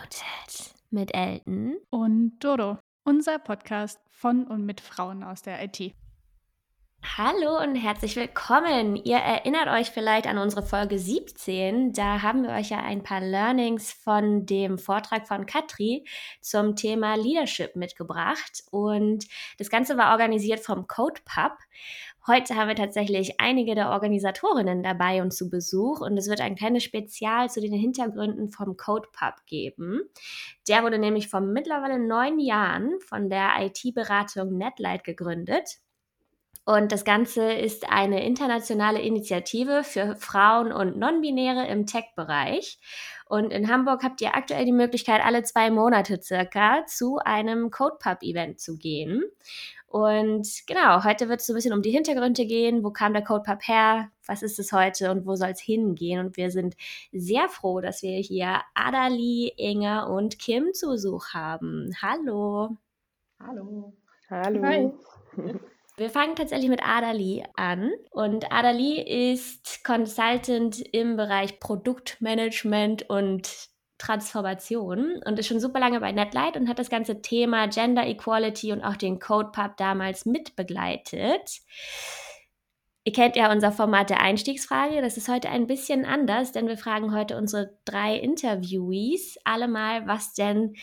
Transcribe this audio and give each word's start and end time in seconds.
Unmuted 0.00 0.74
mit 0.90 1.14
Elton 1.14 1.76
und 1.90 2.38
Dodo, 2.40 2.78
unser 3.04 3.38
Podcast 3.38 4.00
von 4.08 4.46
und 4.46 4.64
mit 4.64 4.80
Frauen 4.80 5.22
aus 5.22 5.42
der 5.42 5.62
IT. 5.62 5.94
Hallo 7.02 7.58
und 7.62 7.76
herzlich 7.76 8.16
willkommen. 8.16 8.96
Ihr 8.96 9.18
erinnert 9.18 9.68
euch 9.68 9.90
vielleicht 9.90 10.26
an 10.26 10.38
unsere 10.38 10.62
Folge 10.62 10.98
17. 10.98 11.92
Da 11.92 12.22
haben 12.22 12.44
wir 12.44 12.50
euch 12.50 12.70
ja 12.70 12.78
ein 12.78 13.02
paar 13.02 13.20
Learnings 13.20 13.92
von 13.92 14.46
dem 14.46 14.78
Vortrag 14.78 15.28
von 15.28 15.44
Katri 15.44 16.06
zum 16.40 16.76
Thema 16.76 17.16
Leadership 17.16 17.76
mitgebracht. 17.76 18.62
Und 18.70 19.26
das 19.58 19.70
Ganze 19.70 19.98
war 19.98 20.12
organisiert 20.12 20.60
vom 20.60 20.86
Code 20.86 21.20
Pub. 21.24 21.52
Heute 22.30 22.54
haben 22.54 22.68
wir 22.68 22.76
tatsächlich 22.76 23.40
einige 23.40 23.74
der 23.74 23.90
Organisatorinnen 23.90 24.84
dabei 24.84 25.20
und 25.20 25.32
zu 25.32 25.50
Besuch 25.50 26.00
und 26.00 26.16
es 26.16 26.28
wird 26.28 26.40
ein 26.40 26.54
kleines 26.54 26.84
Spezial 26.84 27.50
zu 27.50 27.60
den 27.60 27.72
Hintergründen 27.72 28.50
vom 28.50 28.76
Code 28.76 29.08
Pub 29.12 29.44
geben. 29.46 30.02
Der 30.68 30.84
wurde 30.84 31.00
nämlich 31.00 31.26
vor 31.26 31.40
mittlerweile 31.40 31.98
neun 31.98 32.38
Jahren 32.38 33.00
von 33.00 33.30
der 33.30 33.54
IT-Beratung 33.58 34.56
Netlight 34.56 35.02
gegründet. 35.02 35.80
Und 36.64 36.92
das 36.92 37.04
Ganze 37.04 37.52
ist 37.52 37.90
eine 37.90 38.24
internationale 38.24 39.00
Initiative 39.00 39.82
für 39.82 40.14
Frauen 40.14 40.70
und 40.70 40.96
Non-Binäre 40.96 41.66
im 41.66 41.84
Tech-Bereich. 41.84 42.78
Und 43.26 43.52
in 43.52 43.68
Hamburg 43.68 44.04
habt 44.04 44.20
ihr 44.20 44.36
aktuell 44.36 44.66
die 44.66 44.72
Möglichkeit, 44.72 45.24
alle 45.24 45.42
zwei 45.42 45.70
Monate 45.70 46.22
circa 46.22 46.86
zu 46.86 47.18
einem 47.18 47.72
CodePub-Event 47.72 48.60
zu 48.60 48.76
gehen. 48.76 49.24
Und 49.90 50.46
genau, 50.68 51.02
heute 51.02 51.28
wird 51.28 51.40
es 51.40 51.46
so 51.46 51.52
ein 51.52 51.56
bisschen 51.56 51.72
um 51.72 51.82
die 51.82 51.90
Hintergründe 51.90 52.46
gehen. 52.46 52.84
Wo 52.84 52.92
kam 52.92 53.12
der 53.12 53.24
CodePub 53.24 53.66
her? 53.66 54.12
Was 54.24 54.44
ist 54.44 54.60
es 54.60 54.70
heute 54.70 55.10
und 55.10 55.26
wo 55.26 55.34
soll 55.34 55.48
es 55.48 55.60
hingehen? 55.60 56.24
Und 56.24 56.36
wir 56.36 56.52
sind 56.52 56.76
sehr 57.10 57.48
froh, 57.48 57.80
dass 57.80 58.00
wir 58.04 58.16
hier 58.18 58.60
Adali, 58.74 59.52
Inge 59.56 60.08
und 60.08 60.38
Kim 60.38 60.72
zu 60.74 60.90
Besuch 60.90 61.34
haben. 61.34 61.90
Hallo. 62.00 62.76
Hallo. 63.44 63.92
Hallo. 64.30 64.62
Hi. 64.62 64.92
Wir 65.96 66.08
fangen 66.08 66.34
tatsächlich 66.34 66.70
mit 66.70 66.82
Adali 66.82 67.44
an. 67.56 67.90
Und 68.10 68.50
Adali 68.50 69.02
ist 69.32 69.84
Consultant 69.84 70.80
im 70.92 71.16
Bereich 71.16 71.60
Produktmanagement 71.60 73.10
und 73.10 73.69
Transformation 74.00 75.20
und 75.24 75.38
ist 75.38 75.46
schon 75.46 75.60
super 75.60 75.78
lange 75.78 76.00
bei 76.00 76.10
Netlight 76.10 76.56
und 76.56 76.68
hat 76.68 76.78
das 76.78 76.90
ganze 76.90 77.22
Thema 77.22 77.68
Gender 77.68 78.06
Equality 78.06 78.72
und 78.72 78.82
auch 78.82 78.96
den 78.96 79.20
Code 79.20 79.50
Pub 79.52 79.76
damals 79.76 80.26
mitbegleitet. 80.26 81.60
Ihr 83.04 83.12
kennt 83.12 83.36
ja 83.36 83.50
unser 83.52 83.72
Format 83.72 84.10
der 84.10 84.20
Einstiegsfrage. 84.20 85.00
Das 85.00 85.16
ist 85.16 85.28
heute 85.28 85.48
ein 85.48 85.66
bisschen 85.66 86.04
anders, 86.04 86.52
denn 86.52 86.68
wir 86.68 86.76
fragen 86.76 87.14
heute 87.14 87.36
unsere 87.36 87.76
drei 87.84 88.16
Interviewees 88.16 89.38
alle 89.44 89.68
mal, 89.68 90.06
was 90.06 90.34
denn 90.34 90.74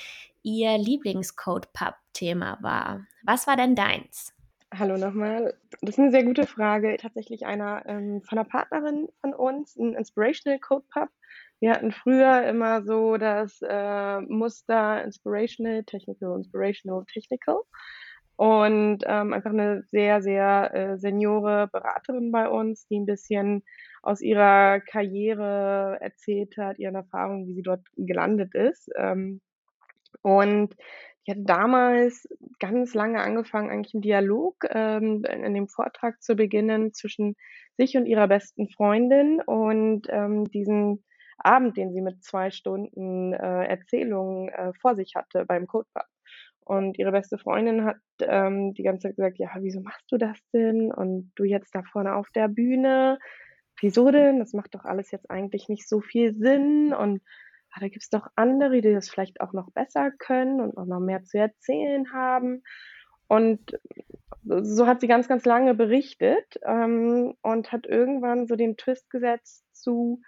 ihr 0.43 0.77
Lieblingscode 0.77 1.71
Pub 1.73 1.95
Thema 2.13 2.57
war. 2.61 3.05
Was 3.23 3.47
war 3.47 3.55
denn 3.55 3.75
deins? 3.75 4.33
Hallo 4.73 4.97
nochmal. 4.97 5.53
Das 5.81 5.91
ist 5.91 5.99
eine 5.99 6.11
sehr 6.11 6.23
gute 6.23 6.45
Frage. 6.45 6.97
Tatsächlich 6.99 7.45
einer 7.45 7.83
ähm, 7.85 8.21
von 8.23 8.37
einer 8.37 8.47
Partnerin 8.47 9.07
von 9.21 9.33
uns, 9.33 9.75
ein 9.77 9.93
Inspirational 9.93 10.59
Code 10.59 10.85
Pub. 10.91 11.09
Wir 11.59 11.71
hatten 11.71 11.91
früher 11.91 12.47
immer 12.47 12.83
so 12.83 13.17
das 13.17 13.59
äh, 13.61 14.21
Muster 14.21 15.03
Inspirational, 15.03 15.83
Technical, 15.83 16.35
Inspirational, 16.37 17.03
Technical. 17.11 17.61
Und 18.35 18.99
ähm, 19.07 19.33
einfach 19.33 19.49
eine 19.49 19.81
sehr, 19.87 20.21
sehr 20.21 20.71
äh, 20.73 20.97
seniore 20.99 21.69
Beraterin 21.71 22.31
bei 22.31 22.47
uns, 22.47 22.85
die 22.87 22.99
ein 22.99 23.07
bisschen 23.07 23.63
aus 24.03 24.21
ihrer 24.21 24.79
Karriere 24.79 25.97
erzählt 25.99 26.55
hat, 26.57 26.77
ihren 26.77 26.93
Erfahrungen, 26.93 27.47
wie 27.47 27.55
sie 27.55 27.63
dort 27.63 27.81
gelandet 27.95 28.53
ist. 28.53 28.89
Ähm, 28.95 29.41
und 30.21 30.75
ich 31.23 31.31
hatte 31.31 31.43
damals 31.45 32.27
ganz 32.59 32.93
lange 32.93 33.21
angefangen, 33.21 33.71
eigentlich 33.71 33.95
einen 33.95 34.03
Dialog 34.03 34.55
ähm, 34.69 35.25
in 35.25 35.53
dem 35.55 35.67
Vortrag 35.67 36.21
zu 36.21 36.35
beginnen 36.35 36.93
zwischen 36.93 37.35
sich 37.75 37.97
und 37.97 38.05
ihrer 38.05 38.27
besten 38.27 38.69
Freundin 38.69 39.41
und 39.41 40.07
ähm, 40.09 40.45
diesen 40.51 41.03
Abend, 41.37 41.77
den 41.77 41.93
sie 41.93 42.01
mit 42.01 42.23
zwei 42.23 42.51
Stunden 42.51 43.33
äh, 43.33 43.65
Erzählungen 43.65 44.49
äh, 44.49 44.73
vor 44.81 44.95
sich 44.95 45.13
hatte 45.15 45.45
beim 45.45 45.67
Codepub. 45.67 46.05
Und 46.61 46.99
ihre 46.99 47.13
beste 47.13 47.37
Freundin 47.37 47.85
hat 47.85 47.97
ähm, 48.19 48.73
die 48.73 48.83
ganze 48.83 49.07
Zeit 49.07 49.15
gesagt, 49.15 49.37
ja, 49.37 49.49
wieso 49.59 49.79
machst 49.79 50.11
du 50.11 50.17
das 50.17 50.37
denn? 50.51 50.91
Und 50.91 51.31
du 51.35 51.45
jetzt 51.45 51.73
da 51.73 51.83
vorne 51.83 52.15
auf 52.15 52.29
der 52.31 52.49
Bühne, 52.49 53.19
wieso 53.79 54.11
denn? 54.11 54.39
Das 54.39 54.51
macht 54.51 54.75
doch 54.75 54.83
alles 54.83 55.11
jetzt 55.11 55.31
eigentlich 55.31 55.69
nicht 55.69 55.87
so 55.87 56.01
viel 56.01 56.33
Sinn. 56.35 56.93
Und 56.93 57.21
ah, 57.71 57.79
da 57.79 57.87
gibt 57.87 58.03
es 58.03 58.09
doch 58.09 58.27
andere, 58.35 58.81
die 58.81 58.93
das 58.93 59.09
vielleicht 59.09 59.39
auch 59.39 59.53
noch 59.53 59.71
besser 59.71 60.11
können 60.11 60.59
und 60.59 60.77
auch 60.77 60.85
noch 60.85 60.99
mehr 60.99 61.23
zu 61.23 61.37
erzählen 61.37 62.11
haben. 62.11 62.63
Und 63.27 63.79
so 64.43 64.87
hat 64.87 65.01
sie 65.01 65.07
ganz, 65.07 65.27
ganz 65.27 65.45
lange 65.45 65.73
berichtet 65.73 66.59
ähm, 66.63 67.33
und 67.41 67.71
hat 67.71 67.85
irgendwann 67.85 68.47
so 68.47 68.55
den 68.55 68.77
Twist 68.77 69.09
gesetzt 69.09 69.63
zu, 69.73 70.21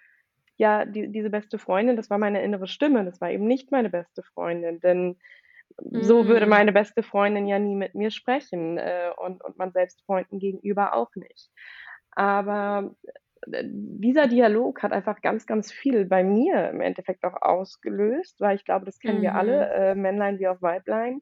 ja, 0.59 0.83
die, 0.85 1.07
diese 1.07 1.29
beste 1.29 1.57
Freundin, 1.57 1.95
das 1.95 2.09
war 2.09 2.17
meine 2.17 2.43
innere 2.43 2.67
Stimme, 2.67 3.05
das 3.05 3.21
war 3.21 3.31
eben 3.31 3.47
nicht 3.47 3.71
meine 3.71 3.89
beste 3.89 4.23
Freundin, 4.23 4.81
denn 4.81 5.15
mhm. 5.81 6.03
so 6.03 6.27
würde 6.27 6.45
mhm. 6.45 6.49
meine 6.49 6.73
beste 6.73 7.01
Freundin 7.01 7.47
ja 7.47 7.57
nie 7.57 7.75
mit 7.75 7.95
mir 7.95 8.11
sprechen 8.11 8.77
äh, 8.77 9.09
und, 9.17 9.41
und 9.41 9.57
man 9.57 9.71
selbst 9.71 10.03
Freunden 10.05 10.37
gegenüber 10.37 10.93
auch 10.93 11.15
nicht. 11.15 11.49
Aber 12.11 12.93
äh, 13.49 13.63
dieser 13.63 14.27
Dialog 14.27 14.83
hat 14.83 14.91
einfach 14.91 15.21
ganz, 15.21 15.45
ganz 15.45 15.71
viel 15.71 16.03
bei 16.03 16.25
mir 16.25 16.69
im 16.71 16.81
Endeffekt 16.81 17.23
auch 17.23 17.41
ausgelöst, 17.41 18.41
weil 18.41 18.57
ich 18.57 18.65
glaube, 18.65 18.85
das 18.85 18.99
kennen 18.99 19.19
mhm. 19.19 19.23
wir 19.23 19.35
alle, 19.35 19.65
mhm. 19.65 19.81
äh, 19.81 19.95
Männlein 19.95 20.39
wie 20.39 20.49
auch 20.49 20.61
Weiblein, 20.61 21.21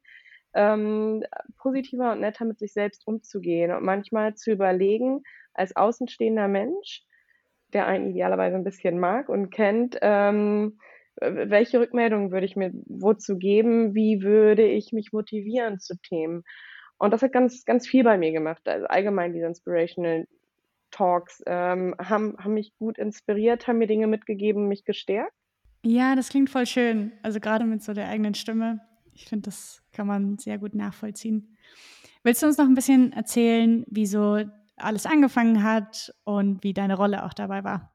ähm, 0.55 1.23
positiver 1.59 2.13
und 2.13 2.21
netter 2.21 2.45
mit 2.45 2.57
sich 2.57 2.73
selbst 2.73 3.05
umzugehen 3.05 3.71
und 3.71 3.83
manchmal 3.83 4.33
zu 4.33 4.49
überlegen, 4.49 5.21
als 5.53 5.75
außenstehender 5.75 6.47
Mensch, 6.47 7.03
der 7.73 7.87
einen 7.87 8.11
idealerweise 8.11 8.55
ein 8.55 8.63
bisschen 8.63 8.99
mag 8.99 9.29
und 9.29 9.49
kennt, 9.49 9.97
ähm, 10.01 10.79
welche 11.19 11.79
Rückmeldungen 11.79 12.31
würde 12.31 12.45
ich 12.45 12.55
mir 12.55 12.71
wozu 12.85 13.37
geben, 13.37 13.95
wie 13.95 14.21
würde 14.21 14.63
ich 14.63 14.91
mich 14.93 15.11
motivieren 15.11 15.79
zu 15.79 15.95
Themen. 15.97 16.43
Und 16.97 17.11
das 17.11 17.21
hat 17.21 17.31
ganz, 17.31 17.65
ganz 17.65 17.87
viel 17.87 18.03
bei 18.03 18.17
mir 18.17 18.31
gemacht. 18.31 18.67
Also 18.67 18.87
allgemein 18.87 19.33
diese 19.33 19.45
Inspirational 19.45 20.27
Talks 20.91 21.43
ähm, 21.45 21.95
haben, 21.99 22.37
haben 22.37 22.53
mich 22.53 22.73
gut 22.77 22.97
inspiriert, 22.97 23.67
haben 23.67 23.77
mir 23.77 23.87
Dinge 23.87 24.07
mitgegeben, 24.07 24.67
mich 24.67 24.85
gestärkt. 24.85 25.33
Ja, 25.83 26.15
das 26.15 26.29
klingt 26.29 26.49
voll 26.49 26.65
schön. 26.65 27.11
Also 27.23 27.39
gerade 27.39 27.65
mit 27.65 27.83
so 27.83 27.93
der 27.93 28.07
eigenen 28.09 28.33
Stimme. 28.33 28.81
Ich 29.13 29.25
finde, 29.25 29.45
das 29.45 29.83
kann 29.91 30.07
man 30.07 30.37
sehr 30.37 30.57
gut 30.57 30.75
nachvollziehen. 30.75 31.57
Willst 32.23 32.41
du 32.41 32.47
uns 32.47 32.57
noch 32.57 32.65
ein 32.65 32.75
bisschen 32.75 33.13
erzählen, 33.13 33.85
wie 33.87 34.05
so 34.05 34.39
alles 34.77 35.05
angefangen 35.05 35.63
hat 35.63 36.13
und 36.23 36.63
wie 36.63 36.73
deine 36.73 36.95
Rolle 36.95 37.25
auch 37.25 37.33
dabei 37.33 37.63
war. 37.63 37.93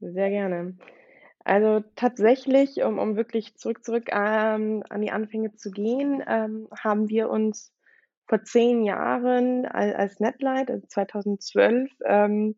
Sehr 0.00 0.30
gerne. 0.30 0.76
Also 1.44 1.84
tatsächlich, 1.94 2.82
um, 2.82 2.98
um 2.98 3.16
wirklich 3.16 3.56
zurück, 3.56 3.84
zurück 3.84 4.08
ähm, 4.10 4.82
an 4.88 5.02
die 5.02 5.10
Anfänge 5.10 5.54
zu 5.54 5.70
gehen, 5.70 6.22
ähm, 6.26 6.68
haben 6.82 7.08
wir 7.10 7.28
uns 7.28 7.72
vor 8.26 8.42
zehn 8.42 8.82
Jahren 8.82 9.66
als, 9.66 9.94
als 9.94 10.20
Netlight, 10.20 10.70
also 10.70 10.86
2012, 10.86 11.90
ähm, 12.06 12.56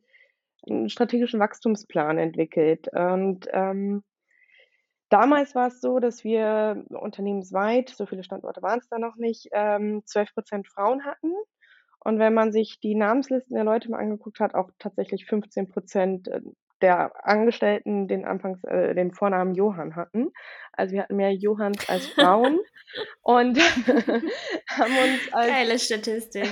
einen 0.68 0.88
strategischen 0.88 1.40
Wachstumsplan 1.40 2.18
entwickelt. 2.18 2.88
Und 2.92 3.48
ähm, 3.52 4.04
damals 5.08 5.56
war 5.56 5.68
es 5.68 5.80
so, 5.80 5.98
dass 5.98 6.22
wir 6.22 6.84
unternehmensweit, 6.90 7.90
so 7.90 8.06
viele 8.06 8.22
Standorte 8.22 8.62
waren 8.62 8.78
es 8.78 8.88
da 8.88 8.98
noch 8.98 9.16
nicht, 9.16 9.48
ähm, 9.52 10.02
12 10.04 10.32
Prozent 10.34 10.68
Frauen 10.68 11.04
hatten 11.04 11.32
und 12.06 12.20
wenn 12.20 12.34
man 12.34 12.52
sich 12.52 12.78
die 12.78 12.94
Namenslisten 12.94 13.56
der 13.56 13.64
Leute 13.64 13.90
mal 13.90 13.98
angeguckt 13.98 14.38
hat, 14.38 14.54
auch 14.54 14.70
tatsächlich 14.78 15.26
15 15.26 15.68
Prozent 15.68 16.28
äh, 16.28 16.40
der 16.80 17.26
Angestellten 17.26 18.06
den 18.06 18.24
Anfangs, 18.24 18.62
äh, 18.62 18.94
den 18.94 19.12
Vornamen 19.12 19.56
Johann 19.56 19.96
hatten. 19.96 20.30
Also 20.72 20.94
wir 20.94 21.02
hatten 21.02 21.16
mehr 21.16 21.32
Johanns 21.32 21.88
als 21.88 22.06
Frauen 22.14 22.60
und 23.22 23.58
haben 24.68 24.92
uns 24.92 25.32
als 25.32 25.48
geile 25.48 25.78
Statistik. 25.80 26.48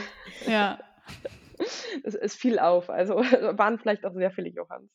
ja 0.49 0.81
es, 2.05 2.15
es 2.15 2.35
fiel 2.35 2.59
auf. 2.59 2.91
Also 2.91 3.17
waren 3.59 3.79
vielleicht 3.79 4.05
auch 4.05 4.15
sehr 4.15 4.31
viele 4.31 4.49
Johanns. 4.49 4.91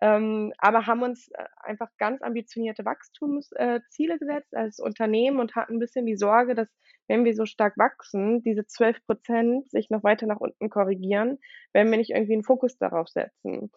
Ähm, 0.00 0.52
aber 0.58 0.86
haben 0.86 1.02
uns 1.02 1.28
äh, 1.32 1.44
einfach 1.62 1.88
ganz 1.98 2.22
ambitionierte 2.22 2.84
Wachstumsziele 2.84 4.14
äh, 4.14 4.18
gesetzt 4.18 4.54
als 4.54 4.78
Unternehmen 4.78 5.40
und 5.40 5.56
hatten 5.56 5.74
ein 5.74 5.80
bisschen 5.80 6.06
die 6.06 6.16
Sorge, 6.16 6.54
dass 6.54 6.68
wenn 7.08 7.24
wir 7.24 7.34
so 7.34 7.46
stark 7.46 7.76
wachsen, 7.76 8.42
diese 8.42 8.66
12 8.66 9.04
Prozent 9.06 9.70
sich 9.70 9.90
noch 9.90 10.02
weiter 10.02 10.26
nach 10.26 10.40
unten 10.40 10.70
korrigieren, 10.70 11.38
wenn 11.72 11.90
wir 11.90 11.98
nicht 11.98 12.10
irgendwie 12.10 12.34
einen 12.34 12.44
Fokus 12.44 12.78
darauf 12.78 13.08
setzen. 13.08 13.70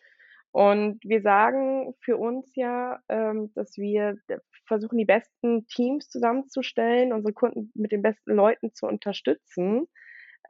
Und 0.52 1.00
wir 1.04 1.22
sagen 1.22 1.94
für 2.02 2.18
uns 2.18 2.56
ja, 2.56 3.00
ähm, 3.08 3.52
dass 3.54 3.78
wir 3.78 4.18
versuchen, 4.66 4.98
die 4.98 5.06
besten 5.06 5.68
Teams 5.68 6.10
zusammenzustellen, 6.10 7.14
unsere 7.14 7.34
Kunden 7.34 7.72
mit 7.75 7.92
den 7.92 8.02
besten 8.02 8.34
Leuten 8.34 8.74
zu 8.74 8.88
unterstützen. 8.88 9.88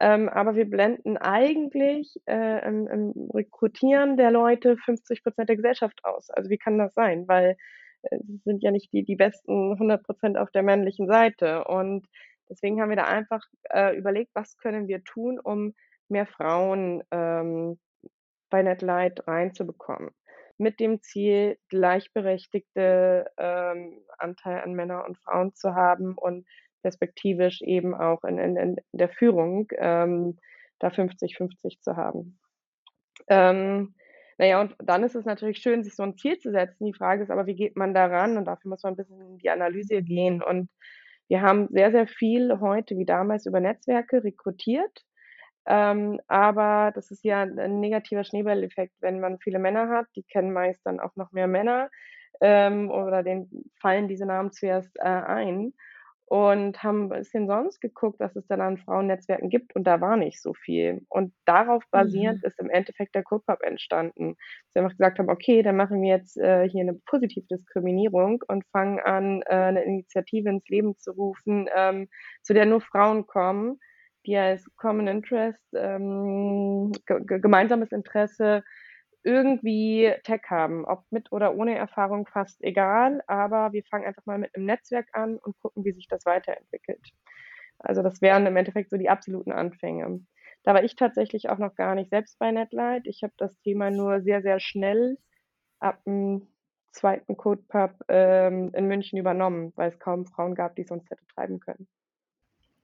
Ähm, 0.00 0.30
aber 0.30 0.54
wir 0.54 0.68
blenden 0.68 1.18
eigentlich 1.18 2.16
äh, 2.26 2.66
im, 2.66 2.86
im 2.88 3.30
Rekrutieren 3.34 4.16
der 4.16 4.30
Leute 4.30 4.78
50 4.78 5.22
Prozent 5.22 5.50
der 5.50 5.56
Gesellschaft 5.56 6.00
aus. 6.04 6.30
Also 6.30 6.48
wie 6.48 6.56
kann 6.56 6.78
das 6.78 6.94
sein? 6.94 7.28
Weil 7.28 7.56
äh, 8.02 8.18
sind 8.44 8.62
ja 8.62 8.70
nicht 8.70 8.92
die, 8.94 9.04
die 9.04 9.16
besten 9.16 9.72
100 9.72 10.02
Prozent 10.02 10.38
auf 10.38 10.50
der 10.50 10.62
männlichen 10.62 11.06
Seite. 11.06 11.64
Und 11.64 12.06
deswegen 12.48 12.80
haben 12.80 12.88
wir 12.88 12.96
da 12.96 13.04
einfach 13.04 13.44
äh, 13.68 13.94
überlegt, 13.94 14.30
was 14.34 14.56
können 14.56 14.88
wir 14.88 15.04
tun, 15.04 15.38
um 15.38 15.74
mehr 16.08 16.26
Frauen 16.26 17.02
ähm, 17.10 17.78
bei 18.48 18.62
Netlight 18.62 19.26
reinzubekommen. 19.28 20.10
Mit 20.56 20.80
dem 20.80 21.02
Ziel, 21.02 21.58
gleichberechtigte 21.68 23.30
ähm, 23.38 24.02
Anteil 24.18 24.62
an 24.62 24.72
Männer 24.72 25.04
und 25.06 25.18
Frauen 25.18 25.54
zu 25.54 25.74
haben 25.74 26.16
und 26.16 26.46
perspektivisch 26.82 27.62
eben 27.62 27.94
auch 27.94 28.24
in, 28.24 28.38
in, 28.38 28.56
in 28.56 28.76
der 28.92 29.08
Führung 29.08 29.68
ähm, 29.78 30.38
da 30.78 30.88
50-50 30.88 31.80
zu 31.80 31.96
haben. 31.96 32.38
Ähm, 33.28 33.94
naja, 34.38 34.60
und 34.60 34.74
dann 34.78 35.04
ist 35.04 35.14
es 35.14 35.26
natürlich 35.26 35.58
schön, 35.58 35.84
sich 35.84 35.94
so 35.94 36.02
ein 36.02 36.16
Ziel 36.16 36.38
zu 36.38 36.50
setzen. 36.50 36.86
Die 36.86 36.94
Frage 36.94 37.22
ist 37.22 37.30
aber, 37.30 37.46
wie 37.46 37.54
geht 37.54 37.76
man 37.76 37.92
daran? 37.92 38.38
Und 38.38 38.46
dafür 38.46 38.70
muss 38.70 38.82
man 38.82 38.94
ein 38.94 38.96
bisschen 38.96 39.20
in 39.20 39.38
die 39.38 39.50
Analyse 39.50 40.02
gehen. 40.02 40.42
Und 40.42 40.70
wir 41.28 41.42
haben 41.42 41.68
sehr, 41.70 41.90
sehr 41.90 42.06
viel 42.06 42.58
heute 42.60 42.96
wie 42.96 43.04
damals 43.04 43.44
über 43.44 43.60
Netzwerke 43.60 44.24
rekrutiert. 44.24 45.04
Ähm, 45.66 46.20
aber 46.26 46.90
das 46.94 47.10
ist 47.10 47.22
ja 47.22 47.42
ein 47.42 47.80
negativer 47.80 48.24
Schneeballeffekt, 48.24 48.94
wenn 49.00 49.20
man 49.20 49.38
viele 49.38 49.58
Männer 49.58 49.90
hat. 49.90 50.06
Die 50.16 50.22
kennen 50.22 50.52
meist 50.52 50.80
dann 50.84 51.00
auch 51.00 51.14
noch 51.16 51.32
mehr 51.32 51.46
Männer 51.46 51.90
ähm, 52.40 52.90
oder 52.90 53.22
denen 53.22 53.70
fallen 53.80 54.08
diese 54.08 54.26
Namen 54.26 54.52
zuerst 54.52 54.96
äh, 54.98 55.02
ein 55.02 55.74
und 56.30 56.80
haben 56.84 57.06
ein 57.06 57.08
bisschen 57.08 57.48
sonst 57.48 57.80
geguckt, 57.80 58.20
was 58.20 58.36
es 58.36 58.46
dann 58.46 58.60
an 58.60 58.78
Frauennetzwerken 58.78 59.50
gibt 59.50 59.74
und 59.74 59.82
da 59.82 60.00
war 60.00 60.16
nicht 60.16 60.40
so 60.40 60.54
viel. 60.54 61.04
Und 61.08 61.34
darauf 61.44 61.82
basierend 61.90 62.42
mhm. 62.42 62.46
ist 62.46 62.60
im 62.60 62.70
Endeffekt 62.70 63.16
der 63.16 63.24
CodePub 63.24 63.60
entstanden. 63.64 64.36
Dass 64.66 64.74
wir 64.76 64.82
einfach 64.82 64.96
gesagt 64.96 65.18
haben, 65.18 65.28
okay, 65.28 65.62
dann 65.62 65.74
machen 65.74 66.00
wir 66.00 66.10
jetzt 66.16 66.36
äh, 66.38 66.68
hier 66.68 66.82
eine 66.82 66.94
Positivdiskriminierung 66.94 68.44
und 68.46 68.64
fangen 68.70 69.00
an, 69.00 69.42
äh, 69.46 69.54
eine 69.54 69.82
Initiative 69.82 70.48
ins 70.48 70.68
Leben 70.68 70.96
zu 70.98 71.10
rufen, 71.10 71.68
ähm, 71.74 72.08
zu 72.44 72.54
der 72.54 72.64
nur 72.64 72.80
Frauen 72.80 73.26
kommen, 73.26 73.80
die 74.24 74.36
als 74.36 74.64
Common 74.76 75.08
Interest, 75.08 75.66
ähm, 75.74 76.92
gemeinsames 77.26 77.90
Interesse 77.90 78.62
irgendwie 79.22 80.12
Tech 80.24 80.42
haben, 80.48 80.84
ob 80.84 81.04
mit 81.10 81.30
oder 81.32 81.54
ohne 81.54 81.76
Erfahrung 81.76 82.26
fast 82.26 82.62
egal, 82.62 83.22
aber 83.26 83.72
wir 83.72 83.84
fangen 83.84 84.06
einfach 84.06 84.24
mal 84.26 84.38
mit 84.38 84.54
einem 84.54 84.66
Netzwerk 84.66 85.08
an 85.12 85.36
und 85.36 85.58
gucken, 85.60 85.84
wie 85.84 85.92
sich 85.92 86.08
das 86.08 86.24
weiterentwickelt. 86.24 87.12
Also 87.78 88.02
das 88.02 88.20
wären 88.20 88.46
im 88.46 88.56
Endeffekt 88.56 88.90
so 88.90 88.96
die 88.96 89.08
absoluten 89.08 89.52
Anfänge. 89.52 90.20
Da 90.62 90.74
war 90.74 90.84
ich 90.84 90.96
tatsächlich 90.96 91.48
auch 91.48 91.58
noch 91.58 91.74
gar 91.74 91.94
nicht 91.94 92.10
selbst 92.10 92.38
bei 92.38 92.50
Netlight. 92.50 93.06
Ich 93.06 93.22
habe 93.22 93.32
das 93.36 93.58
Thema 93.60 93.90
nur 93.90 94.20
sehr, 94.22 94.42
sehr 94.42 94.60
schnell 94.60 95.18
ab 95.78 96.02
dem 96.04 96.46
zweiten 96.92 97.36
CodePub 97.36 97.92
ähm, 98.08 98.72
in 98.74 98.86
München 98.86 99.18
übernommen, 99.18 99.72
weil 99.76 99.90
es 99.90 99.98
kaum 99.98 100.26
Frauen 100.26 100.54
gab, 100.54 100.76
die 100.76 100.82
es 100.82 100.88
sonst 100.88 101.08
hätte 101.10 101.24
treiben 101.34 101.60
können. 101.60 101.88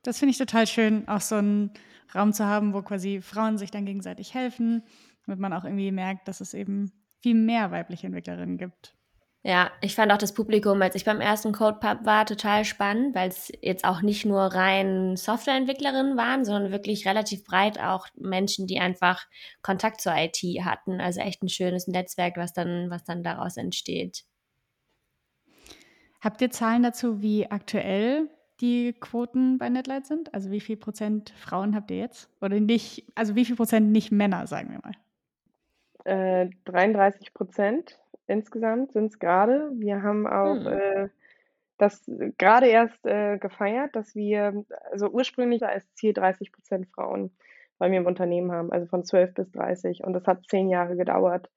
Das 0.02 0.18
finde 0.18 0.30
ich 0.30 0.38
total 0.38 0.66
schön, 0.66 1.08
auch 1.08 1.20
so 1.20 1.34
einen 1.34 1.72
Raum 2.14 2.32
zu 2.32 2.46
haben, 2.46 2.72
wo 2.72 2.82
quasi 2.82 3.20
Frauen 3.20 3.58
sich 3.58 3.70
dann 3.70 3.84
gegenseitig 3.84 4.34
helfen 4.34 4.84
damit 5.26 5.40
man 5.40 5.52
auch 5.52 5.64
irgendwie 5.64 5.92
merkt, 5.92 6.28
dass 6.28 6.40
es 6.40 6.54
eben 6.54 6.92
viel 7.20 7.34
mehr 7.34 7.70
weibliche 7.70 8.06
Entwicklerinnen 8.06 8.58
gibt. 8.58 8.96
Ja, 9.42 9.70
ich 9.80 9.94
fand 9.94 10.10
auch 10.10 10.18
das 10.18 10.34
Publikum, 10.34 10.82
als 10.82 10.96
ich 10.96 11.04
beim 11.04 11.20
ersten 11.20 11.52
CodePub 11.52 12.04
war, 12.04 12.26
total 12.26 12.64
spannend, 12.64 13.14
weil 13.14 13.28
es 13.28 13.52
jetzt 13.62 13.84
auch 13.84 14.02
nicht 14.02 14.26
nur 14.26 14.40
rein 14.40 15.16
Softwareentwicklerinnen 15.16 16.16
waren, 16.16 16.44
sondern 16.44 16.72
wirklich 16.72 17.06
relativ 17.06 17.44
breit 17.44 17.78
auch 17.78 18.08
Menschen, 18.16 18.66
die 18.66 18.80
einfach 18.80 19.24
Kontakt 19.62 20.00
zur 20.00 20.14
IT 20.16 20.42
hatten. 20.64 21.00
Also 21.00 21.20
echt 21.20 21.44
ein 21.44 21.48
schönes 21.48 21.86
Netzwerk, 21.86 22.36
was 22.36 22.54
dann, 22.54 22.90
was 22.90 23.04
dann 23.04 23.22
daraus 23.22 23.56
entsteht. 23.56 24.24
Habt 26.20 26.40
ihr 26.40 26.50
Zahlen 26.50 26.82
dazu, 26.82 27.22
wie 27.22 27.48
aktuell 27.48 28.28
die 28.60 28.94
Quoten 28.94 29.58
bei 29.58 29.68
Netlight 29.68 30.06
sind? 30.06 30.34
Also 30.34 30.50
wie 30.50 30.60
viel 30.60 30.76
Prozent 30.76 31.30
Frauen 31.38 31.76
habt 31.76 31.92
ihr 31.92 31.98
jetzt? 31.98 32.28
Oder 32.40 32.58
nicht, 32.58 33.04
also 33.14 33.36
wie 33.36 33.44
viel 33.44 33.54
Prozent 33.54 33.92
nicht 33.92 34.10
Männer, 34.10 34.48
sagen 34.48 34.72
wir 34.72 34.80
mal? 34.82 34.94
Äh, 36.06 36.48
33 36.64 37.34
Prozent 37.34 38.00
insgesamt 38.26 38.92
sind 38.92 39.06
es 39.06 39.18
gerade. 39.18 39.70
Wir 39.74 40.02
haben 40.02 40.26
auch 40.26 40.56
hm. 40.56 40.66
äh, 40.66 41.08
das 41.78 42.10
gerade 42.38 42.66
erst 42.68 43.04
äh, 43.04 43.38
gefeiert, 43.38 43.94
dass 43.94 44.14
wir, 44.14 44.64
also 44.90 45.08
ursprünglich 45.08 45.64
als 45.64 45.92
Ziel 45.94 46.12
30 46.12 46.52
Prozent 46.52 46.88
Frauen 46.88 47.30
bei 47.78 47.88
mir 47.88 47.98
im 47.98 48.06
Unternehmen 48.06 48.52
haben, 48.52 48.72
also 48.72 48.86
von 48.86 49.04
12 49.04 49.34
bis 49.34 49.50
30. 49.52 50.02
Und 50.04 50.14
das 50.14 50.26
hat 50.26 50.46
zehn 50.48 50.70
Jahre 50.70 50.96
gedauert, 50.96 51.50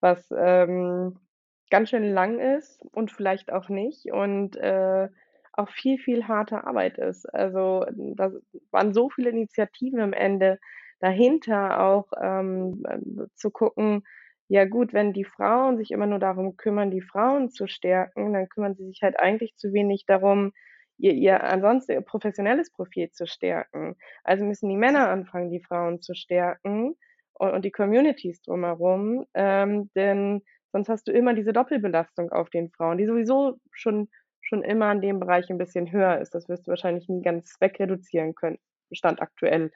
was 0.00 0.24
ähm, 0.36 1.18
ganz 1.70 1.90
schön 1.90 2.12
lang 2.12 2.38
ist 2.38 2.80
und 2.92 3.10
vielleicht 3.10 3.52
auch 3.52 3.68
nicht 3.68 4.12
und 4.12 4.56
äh, 4.56 5.08
auch 5.52 5.70
viel, 5.70 5.98
viel 5.98 6.28
harte 6.28 6.64
Arbeit 6.64 6.98
ist. 6.98 7.26
Also 7.34 7.86
da 7.90 8.30
waren 8.70 8.92
so 8.92 9.10
viele 9.10 9.30
Initiativen 9.30 10.00
am 10.00 10.12
Ende, 10.12 10.60
dahinter 11.00 11.80
auch 11.82 12.06
ähm, 12.20 12.82
zu 13.34 13.50
gucken, 13.50 14.02
ja 14.48 14.64
gut, 14.64 14.92
wenn 14.92 15.12
die 15.12 15.24
Frauen 15.24 15.76
sich 15.76 15.90
immer 15.90 16.06
nur 16.06 16.18
darum 16.20 16.56
kümmern, 16.56 16.90
die 16.90 17.02
Frauen 17.02 17.50
zu 17.50 17.66
stärken, 17.66 18.32
dann 18.32 18.48
kümmern 18.48 18.74
sie 18.76 18.86
sich 18.86 19.00
halt 19.02 19.18
eigentlich 19.18 19.56
zu 19.56 19.72
wenig 19.72 20.04
darum, 20.06 20.52
ihr, 20.98 21.12
ihr 21.14 21.42
ansonsten 21.42 21.92
ihr 21.92 22.00
professionelles 22.00 22.70
Profil 22.72 23.10
zu 23.10 23.26
stärken. 23.26 23.96
Also 24.24 24.44
müssen 24.44 24.68
die 24.68 24.76
Männer 24.76 25.08
anfangen, 25.08 25.50
die 25.50 25.62
Frauen 25.62 26.00
zu 26.00 26.14
stärken 26.14 26.94
und, 27.34 27.50
und 27.50 27.64
die 27.64 27.72
Communities 27.72 28.40
drumherum, 28.42 29.26
ähm, 29.34 29.90
denn 29.96 30.42
sonst 30.72 30.88
hast 30.88 31.08
du 31.08 31.12
immer 31.12 31.34
diese 31.34 31.52
Doppelbelastung 31.52 32.30
auf 32.30 32.48
den 32.50 32.70
Frauen, 32.70 32.98
die 32.98 33.06
sowieso 33.06 33.58
schon 33.72 34.08
schon 34.46 34.62
immer 34.62 34.92
in 34.92 35.00
dem 35.00 35.18
Bereich 35.20 35.50
ein 35.50 35.58
bisschen 35.58 35.90
höher 35.90 36.18
ist. 36.20 36.34
Das 36.34 36.48
wirst 36.48 36.66
du 36.66 36.70
wahrscheinlich 36.70 37.08
nie 37.08 37.22
ganz 37.22 37.56
wegreduzieren 37.60 38.34
können. 38.34 38.58
Stand 38.92 39.20
aktuell. 39.20 39.72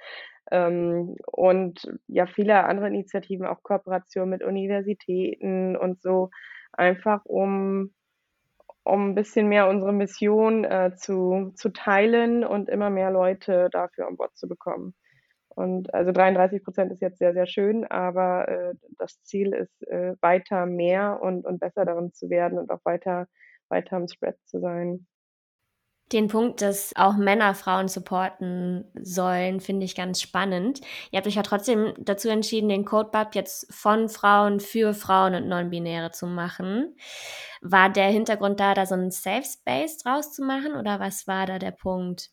Ähm, 0.50 1.16
und 1.26 1.80
ja, 2.08 2.26
viele 2.26 2.64
andere 2.64 2.88
Initiativen, 2.88 3.46
auch 3.46 3.62
Kooperationen 3.62 4.30
mit 4.30 4.42
Universitäten 4.42 5.76
und 5.76 6.00
so, 6.02 6.30
einfach 6.72 7.24
um, 7.24 7.94
um 8.84 9.10
ein 9.10 9.14
bisschen 9.14 9.48
mehr 9.48 9.68
unsere 9.68 9.92
Mission 9.92 10.64
äh, 10.64 10.92
zu, 10.96 11.52
zu 11.56 11.70
teilen 11.70 12.44
und 12.44 12.68
immer 12.68 12.90
mehr 12.90 13.10
Leute 13.10 13.68
dafür 13.70 14.08
an 14.08 14.16
Bord 14.16 14.36
zu 14.36 14.48
bekommen. 14.48 14.94
Und 15.50 15.92
also 15.94 16.12
33 16.12 16.62
Prozent 16.64 16.92
ist 16.92 17.02
jetzt 17.02 17.18
sehr, 17.18 17.34
sehr 17.34 17.46
schön, 17.46 17.84
aber 17.84 18.48
äh, 18.48 18.74
das 18.98 19.22
Ziel 19.24 19.52
ist, 19.52 19.86
äh, 19.88 20.14
weiter 20.20 20.64
mehr 20.66 21.20
und, 21.20 21.44
und 21.44 21.58
besser 21.60 21.84
darin 21.84 22.12
zu 22.12 22.30
werden 22.30 22.58
und 22.58 22.70
auch 22.70 22.84
weiter, 22.84 23.26
weiter 23.68 23.96
im 23.96 24.08
Spread 24.08 24.36
zu 24.46 24.60
sein. 24.60 25.06
Den 26.12 26.26
Punkt, 26.26 26.60
dass 26.60 26.92
auch 26.96 27.16
Männer 27.16 27.54
Frauen 27.54 27.86
supporten 27.86 28.84
sollen, 29.00 29.60
finde 29.60 29.84
ich 29.84 29.94
ganz 29.94 30.20
spannend. 30.20 30.80
Ihr 31.12 31.18
habt 31.18 31.28
euch 31.28 31.36
ja 31.36 31.42
trotzdem 31.42 31.94
dazu 31.98 32.28
entschieden, 32.28 32.68
den 32.68 32.84
Codebub 32.84 33.34
jetzt 33.34 33.72
von 33.72 34.08
Frauen 34.08 34.58
für 34.58 34.92
Frauen 34.92 35.36
und 35.36 35.48
Non-Binäre 35.48 36.10
zu 36.10 36.26
machen. 36.26 36.96
War 37.62 37.90
der 37.90 38.08
Hintergrund 38.08 38.58
da, 38.58 38.74
da 38.74 38.86
so 38.86 38.94
einen 38.94 39.12
Safe 39.12 39.44
Space 39.44 39.98
draus 39.98 40.32
zu 40.32 40.42
machen 40.42 40.74
oder 40.74 40.98
was 40.98 41.28
war 41.28 41.46
da 41.46 41.60
der 41.60 41.72
Punkt? 41.72 42.30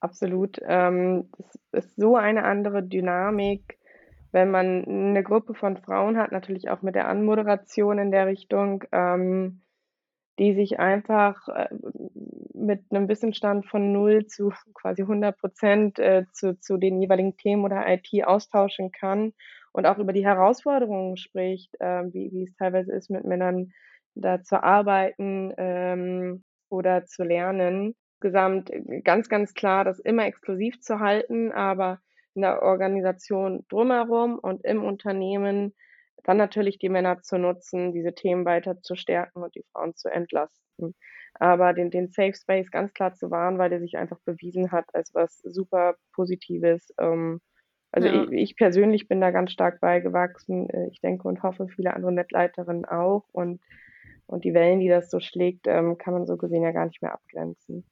Absolut. 0.00 0.58
Ähm, 0.66 1.30
es 1.72 1.86
ist 1.86 1.96
so 1.96 2.16
eine 2.16 2.44
andere 2.44 2.82
Dynamik, 2.82 3.78
wenn 4.32 4.50
man 4.50 4.84
eine 4.84 5.22
Gruppe 5.22 5.54
von 5.54 5.78
Frauen 5.78 6.18
hat, 6.18 6.30
natürlich 6.30 6.68
auch 6.68 6.82
mit 6.82 6.94
der 6.94 7.08
Anmoderation 7.08 7.98
in 7.98 8.10
der 8.10 8.26
Richtung. 8.26 8.84
Ähm, 8.92 9.62
die 10.38 10.54
sich 10.54 10.78
einfach 10.78 11.48
äh, 11.48 11.68
mit 12.54 12.82
einem 12.90 13.08
Wissensstand 13.08 13.66
von 13.66 13.92
0 13.92 14.26
zu 14.26 14.52
quasi 14.74 15.02
100 15.02 15.36
Prozent 15.38 15.98
äh, 15.98 16.24
zu, 16.32 16.58
zu 16.58 16.76
den 16.76 17.00
jeweiligen 17.00 17.36
Themen 17.36 17.64
oder 17.64 17.84
IT 17.88 18.08
austauschen 18.24 18.90
kann 18.90 19.32
und 19.72 19.86
auch 19.86 19.98
über 19.98 20.12
die 20.12 20.24
Herausforderungen 20.24 21.16
spricht, 21.16 21.74
äh, 21.80 22.04
wie, 22.12 22.30
wie 22.32 22.44
es 22.44 22.56
teilweise 22.56 22.92
ist, 22.92 23.10
mit 23.10 23.24
Männern 23.24 23.72
da 24.14 24.42
zu 24.42 24.62
arbeiten 24.62 25.52
ähm, 25.56 26.44
oder 26.68 27.04
zu 27.04 27.24
lernen. 27.24 27.94
Insgesamt 28.14 28.70
ganz, 29.04 29.28
ganz 29.28 29.52
klar, 29.54 29.84
das 29.84 29.98
immer 29.98 30.24
exklusiv 30.26 30.80
zu 30.80 31.00
halten, 31.00 31.52
aber 31.52 31.98
in 32.34 32.42
der 32.42 32.62
Organisation 32.62 33.64
drumherum 33.68 34.38
und 34.38 34.64
im 34.64 34.82
Unternehmen 34.82 35.74
dann 36.22 36.36
natürlich 36.36 36.78
die 36.78 36.88
Männer 36.88 37.20
zu 37.22 37.38
nutzen, 37.38 37.92
diese 37.92 38.14
Themen 38.14 38.44
weiter 38.44 38.80
zu 38.80 38.94
stärken 38.96 39.42
und 39.42 39.54
die 39.54 39.64
Frauen 39.72 39.94
zu 39.94 40.08
entlasten. 40.08 40.94
Aber 41.34 41.72
den, 41.72 41.90
den 41.90 42.08
Safe 42.08 42.34
Space 42.34 42.70
ganz 42.70 42.94
klar 42.94 43.14
zu 43.14 43.30
wahren, 43.30 43.58
weil 43.58 43.70
der 43.70 43.80
sich 43.80 43.96
einfach 43.96 44.18
bewiesen 44.24 44.70
hat 44.70 44.86
als 44.94 45.12
was 45.14 45.38
super 45.38 45.96
Positives. 46.12 46.94
Ähm, 46.98 47.40
also 47.90 48.08
ja. 48.08 48.24
ich, 48.24 48.32
ich, 48.32 48.56
persönlich 48.56 49.08
bin 49.08 49.20
da 49.20 49.30
ganz 49.30 49.52
stark 49.52 49.80
beigewachsen. 49.80 50.70
Äh, 50.70 50.88
ich 50.88 51.00
denke 51.00 51.28
und 51.28 51.42
hoffe, 51.42 51.66
viele 51.68 51.94
andere 51.94 52.12
Netleiterinnen 52.12 52.84
auch. 52.84 53.24
Und, 53.32 53.60
und 54.26 54.44
die 54.44 54.54
Wellen, 54.54 54.80
die 54.80 54.88
das 54.88 55.10
so 55.10 55.20
schlägt, 55.20 55.66
ähm, 55.66 55.98
kann 55.98 56.14
man 56.14 56.26
so 56.26 56.36
gesehen 56.36 56.62
ja 56.62 56.70
gar 56.70 56.86
nicht 56.86 57.02
mehr 57.02 57.12
abgrenzen. 57.12 57.84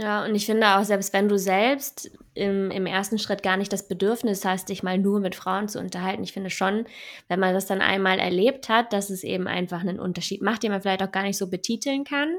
Ja, 0.00 0.24
und 0.24 0.34
ich 0.34 0.46
finde 0.46 0.66
auch, 0.66 0.84
selbst 0.84 1.12
wenn 1.12 1.28
du 1.28 1.36
selbst 1.36 2.10
im, 2.32 2.70
im 2.70 2.86
ersten 2.86 3.18
Schritt 3.18 3.42
gar 3.42 3.58
nicht 3.58 3.70
das 3.70 3.86
Bedürfnis 3.86 4.46
hast, 4.46 4.70
dich 4.70 4.82
mal 4.82 4.96
nur 4.96 5.20
mit 5.20 5.34
Frauen 5.34 5.68
zu 5.68 5.78
unterhalten, 5.78 6.22
ich 6.22 6.32
finde 6.32 6.48
schon, 6.48 6.86
wenn 7.28 7.38
man 7.38 7.52
das 7.52 7.66
dann 7.66 7.82
einmal 7.82 8.18
erlebt 8.18 8.70
hat, 8.70 8.94
dass 8.94 9.10
es 9.10 9.24
eben 9.24 9.46
einfach 9.46 9.80
einen 9.80 10.00
Unterschied 10.00 10.40
macht, 10.40 10.62
den 10.62 10.70
man 10.70 10.80
vielleicht 10.80 11.02
auch 11.02 11.12
gar 11.12 11.24
nicht 11.24 11.36
so 11.36 11.50
betiteln 11.50 12.04
kann. 12.04 12.30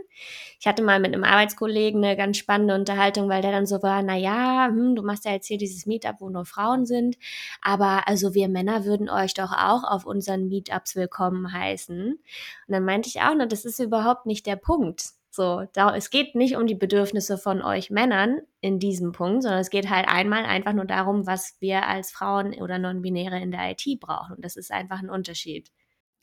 Ich 0.60 0.66
hatte 0.66 0.82
mal 0.82 1.00
mit 1.00 1.14
einem 1.14 1.24
Arbeitskollegen 1.24 2.04
eine 2.04 2.18
ganz 2.18 2.38
spannende 2.38 2.74
Unterhaltung, 2.74 3.30
weil 3.30 3.44
der 3.44 3.52
dann 3.52 3.68
so 3.68 3.84
war, 3.84 4.02
na 4.02 4.18
ja, 4.18 4.66
hm, 4.68 4.96
du 4.96 5.04
machst 5.04 5.26
ja 5.26 5.32
jetzt 5.34 5.46
hier 5.46 5.60
dieses 5.60 5.86
Meetup, 5.86 6.16
wo 6.18 6.32
nur 6.32 6.46
Frauen 6.46 6.88
sind, 6.88 7.16
aber 7.62 8.08
also 8.08 8.34
wir 8.34 8.50
Männer 8.50 8.86
würden 8.86 9.08
euch 9.08 9.36
doch 9.36 9.52
auch 9.52 9.84
auf 9.84 10.08
unseren 10.08 10.48
Meetups 10.48 10.96
willkommen 10.96 11.54
heißen. 11.54 12.14
Und 12.14 12.20
dann 12.68 12.86
meinte 12.86 13.08
ich 13.08 13.22
auch, 13.22 13.36
na, 13.38 13.46
das 13.46 13.66
ist 13.66 13.78
überhaupt 13.78 14.26
nicht 14.26 14.48
der 14.48 14.56
Punkt 14.56 15.21
so, 15.34 15.64
da, 15.74 15.96
es 15.96 16.10
geht 16.10 16.36
nicht 16.36 16.58
um 16.58 16.68
die 16.68 16.76
Bedürfnisse 16.76 17.38
von 17.38 17.62
euch 17.62 17.90
Männern 17.90 18.42
in 18.60 18.80
diesem 18.80 19.14
Punkt, 19.14 19.44
sondern 19.44 19.62
es 19.62 19.70
geht 19.70 19.90
halt 19.90 20.08
einmal 20.10 20.44
einfach 20.44 20.74
nur 20.74 20.84
darum, 20.84 21.26
was 21.26 21.56
wir 21.62 21.88
als 21.88 22.12
Frauen 22.12 22.54
oder 22.56 22.80
Non-Binäre 22.80 23.40
in 23.40 23.52
der 23.52 23.72
IT 23.72 24.02
brauchen. 24.02 24.36
Und 24.36 24.44
das 24.44 24.58
ist 24.58 24.72
einfach 24.72 25.00
ein 25.00 25.10
Unterschied. 25.10 25.72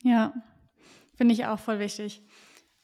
Ja, 0.03 0.33
finde 1.15 1.33
ich 1.33 1.47
auch 1.47 1.57
voll 1.57 1.79
wichtig. 1.79 2.21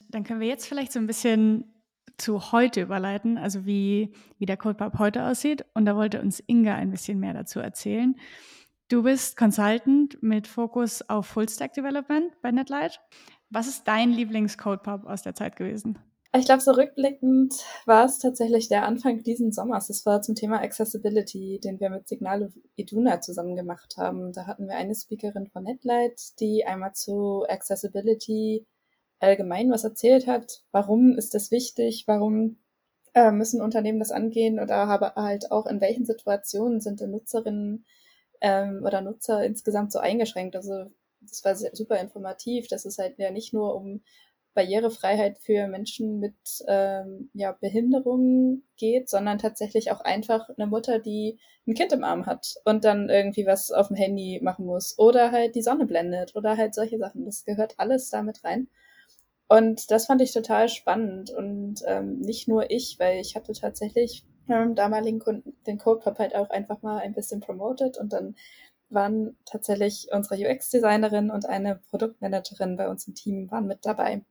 Dann 0.10 0.24
können 0.24 0.40
wir 0.40 0.48
jetzt 0.48 0.68
vielleicht 0.68 0.92
so 0.92 1.00
ein 1.00 1.06
bisschen 1.06 1.72
zu 2.18 2.52
heute 2.52 2.82
überleiten, 2.82 3.38
also 3.38 3.68
wie, 3.68 4.14
wie 4.40 4.48
der 4.48 4.58
CodePub 4.58 4.98
heute 4.98 5.26
aussieht. 5.26 5.64
Und 5.76 5.86
da 5.86 5.96
wollte 5.96 6.22
uns 6.22 6.44
Inga 6.48 6.74
ein 6.74 6.90
bisschen 6.90 7.20
mehr 7.20 7.34
dazu 7.34 7.60
erzählen. 7.60 8.16
Du 8.88 9.04
bist 9.04 9.38
Consultant 9.38 10.22
mit 10.24 10.48
Fokus 10.48 11.08
auf 11.08 11.28
Full-Stack 11.28 11.74
Development 11.74 12.32
bei 12.42 12.52
NetLight. 12.52 13.00
Was 13.52 13.68
ist 13.68 13.88
dein 13.88 14.12
Lieblings-CodePub 14.12 15.06
aus 15.06 15.22
der 15.22 15.36
Zeit 15.36 15.56
gewesen? 15.56 16.00
Ich 16.38 16.46
glaube, 16.46 16.62
so 16.62 16.72
rückblickend 16.72 17.54
war 17.86 18.06
es 18.06 18.20
tatsächlich 18.20 18.68
der 18.68 18.86
Anfang 18.86 19.24
diesen 19.24 19.52
Sommers. 19.52 19.88
Das 19.88 20.06
war 20.06 20.22
zum 20.22 20.36
Thema 20.36 20.62
Accessibility, 20.62 21.60
den 21.64 21.80
wir 21.80 21.90
mit 21.90 22.08
Signal 22.08 22.52
Iduna 22.76 23.22
zusammen 23.22 23.56
gemacht 23.56 23.96
haben. 23.98 24.34
Da 24.34 24.46
hatten 24.46 24.68
wir 24.68 24.76
eine 24.76 24.96
Speakerin 24.96 25.48
von 25.48 25.64
Netlight, 25.64 26.40
die 26.40 26.66
einmal 26.66 26.94
zu 26.94 27.46
Accessibility 27.48 28.66
allgemein 29.20 29.72
was 29.72 29.84
erzählt 29.84 30.28
hat. 30.28 30.64
Warum 30.72 31.18
ist 31.18 31.34
das 31.34 31.52
wichtig? 31.52 32.04
Warum 32.08 32.58
äh, 33.14 33.32
müssen 33.32 33.62
Unternehmen 33.62 34.00
das 34.00 34.12
angehen? 34.12 34.60
Oder 34.60 34.76
aber 34.76 35.16
halt 35.16 35.52
auch 35.52 35.68
in 35.68 35.80
welchen 35.80 36.06
Situationen 36.06 36.82
sind 36.82 37.00
die 37.00 37.08
Nutzerinnen 37.08 37.86
ähm, 38.42 38.82
oder 38.86 39.02
Nutzer 39.02 39.46
insgesamt 39.46 39.92
so 39.92 40.00
eingeschränkt? 40.00 40.56
Also 40.56 40.92
das 41.22 41.44
war 41.46 41.56
super 41.56 42.00
informativ. 42.00 42.68
Das 42.68 42.86
ist 42.86 42.98
halt 42.98 43.20
ja 43.20 43.32
nicht 43.32 43.54
nur 43.54 43.76
um 43.76 44.02
Barrierefreiheit 44.56 45.38
für 45.38 45.68
Menschen 45.68 46.20
mit 46.20 46.34
ähm, 46.68 47.30
ja, 47.34 47.52
Behinderungen 47.52 48.64
geht, 48.78 49.10
sondern 49.10 49.38
tatsächlich 49.38 49.92
auch 49.92 50.02
einfach 50.02 50.50
eine 50.50 50.66
Mutter, 50.66 50.98
die 51.00 51.38
ein 51.68 51.76
Kind 51.76 51.92
im 51.92 52.04
Arm 52.04 52.26
hat 52.26 52.56
und 52.64 52.86
dann 52.86 53.10
irgendwie 53.10 53.46
was 53.46 53.72
auf 53.72 53.90
dem 53.90 53.98
Handy 53.98 54.40
machen 54.42 54.66
muss 54.66 54.98
oder 54.98 55.32
halt 55.32 55.56
die 55.56 55.62
Sonne 55.62 55.86
blendet 55.86 56.36
oder 56.36 56.58
halt 56.58 56.74
solche 56.74 56.98
Sachen. 56.98 57.26
Das 57.26 57.46
gehört 57.46 57.76
alles 57.78 58.10
damit 58.10 58.44
rein. 58.44 58.68
Und 59.48 59.92
das 59.92 60.08
fand 60.08 60.22
ich 60.22 60.34
total 60.34 60.70
spannend 60.70 61.30
und 61.30 61.84
ähm, 61.86 62.20
nicht 62.20 62.48
nur 62.48 62.72
ich, 62.72 62.98
weil 62.98 63.20
ich 63.20 63.36
hatte 63.36 63.54
tatsächlich 63.54 64.26
meinem 64.48 64.76
damaligen 64.76 65.20
Kunden 65.20 65.56
den 65.68 65.78
Codepub 65.78 66.18
halt 66.18 66.36
auch 66.36 66.50
einfach 66.50 66.82
mal 66.82 67.00
ein 67.00 67.14
bisschen 67.14 67.42
promoted 67.42 67.98
und 67.98 68.14
dann 68.14 68.36
waren 68.90 69.38
tatsächlich 69.46 70.08
unsere 70.12 70.36
UX-Designerin 70.36 71.30
und 71.30 71.46
eine 71.48 71.82
Produktmanagerin 71.90 72.78
bei 72.78 72.90
uns 72.90 73.08
im 73.08 73.16
Team 73.16 73.52
waren 73.52 73.68
mit 73.68 73.86
dabei. 73.86 74.24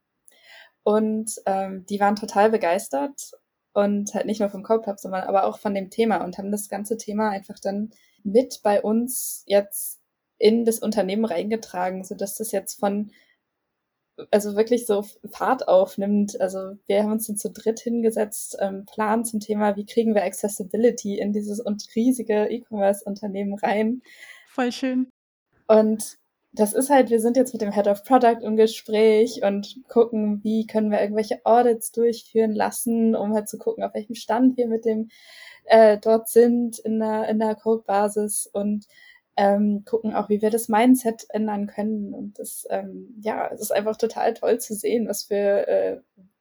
Und 0.85 1.41
ähm, 1.47 1.85
die 1.87 1.99
waren 1.99 2.17
total 2.17 2.51
begeistert 2.51 3.33
und 3.73 4.15
halt 4.15 4.27
nicht 4.27 4.41
nur 4.41 4.51
vom 4.51 4.63
Copub, 4.63 5.01
sondern 5.01 5.25
aber 5.25 5.45
auch 5.45 5.59
von 5.59 5.75
dem 5.75 5.91
Thema 5.91 6.19
und 6.19 6.39
haben 6.39 6.53
das 6.53 6.69
ganze 6.69 6.97
Thema 6.97 7.31
einfach 7.31 7.59
dann 7.59 7.91
mit 8.23 8.61
bei 8.63 8.81
uns 8.81 9.43
jetzt 9.47 10.01
in 10.39 10.65
das 10.65 10.79
Unternehmen 10.79 11.25
reingetragen, 11.25 12.05
so 12.05 12.15
dass 12.15 12.37
das 12.37 12.53
jetzt 12.53 12.79
von 12.79 13.11
also 14.31 14.57
wirklich 14.57 14.87
so 14.87 15.05
Fahrt 15.31 15.67
aufnimmt. 15.69 16.41
Also 16.41 16.77
wir 16.87 17.03
haben 17.03 17.13
uns 17.13 17.27
dann 17.27 17.37
zu 17.37 17.51
dritt 17.51 17.81
hingesetzt, 17.81 18.57
ähm, 18.61 18.87
Plan 18.87 19.25
zum 19.25 19.41
Thema, 19.41 19.77
wie 19.77 19.87
kriegen 19.87 20.15
wir 20.15 20.25
Accessibility 20.25 21.19
in 21.19 21.33
dieses 21.33 21.61
und 21.61 21.85
riesige 21.97 22.47
E-Commerce-Unternehmen 22.51 23.55
rein. 23.55 24.03
Voll 24.49 24.71
schön. 24.71 25.09
Und 25.67 26.19
das 26.55 26.73
ist 26.73 26.89
halt, 26.89 27.11
wir 27.11 27.21
sind 27.21 27.37
jetzt 27.37 27.53
mit 27.53 27.63
dem 27.63 27.73
Head 27.73 27.89
of 27.89 28.05
Product 28.05 28.39
im 28.43 28.57
Gespräch 28.57 29.43
und 29.43 29.77
gucken, 29.89 30.43
wie 30.45 30.67
können 30.67 30.91
wir 30.91 31.01
irgendwelche 31.01 31.45
Audits 31.45 31.91
durchführen 31.91 32.53
lassen, 32.53 33.17
um 33.17 33.35
halt 33.35 33.49
zu 33.49 33.59
gucken, 33.59 33.83
auf 33.83 33.95
welchem 33.95 34.15
Stand 34.15 34.57
wir 34.57 34.69
mit 34.69 34.85
dem 34.85 35.09
äh, 35.65 35.99
dort 35.99 36.29
sind 36.29 36.79
in 36.79 37.01
der, 37.01 37.29
in 37.29 37.41
der 37.41 37.57
Codebasis 37.57 38.47
und 38.47 38.87
ähm, 39.37 39.85
gucken 39.85 40.15
auch, 40.15 40.29
wie 40.29 40.43
wir 40.43 40.51
das 40.51 40.69
Mindset 40.69 41.27
ändern 41.31 41.67
können. 41.67 42.15
Und 42.15 42.39
das, 42.39 42.67
ähm, 42.71 43.15
ja, 43.21 43.51
es 43.53 43.61
ist 43.61 43.73
einfach 43.73 43.97
total 43.97 44.35
toll 44.35 44.61
zu 44.61 44.75
sehen, 44.75 45.09
was 45.09 45.25
für, 45.25 45.67
äh, 45.67 46.01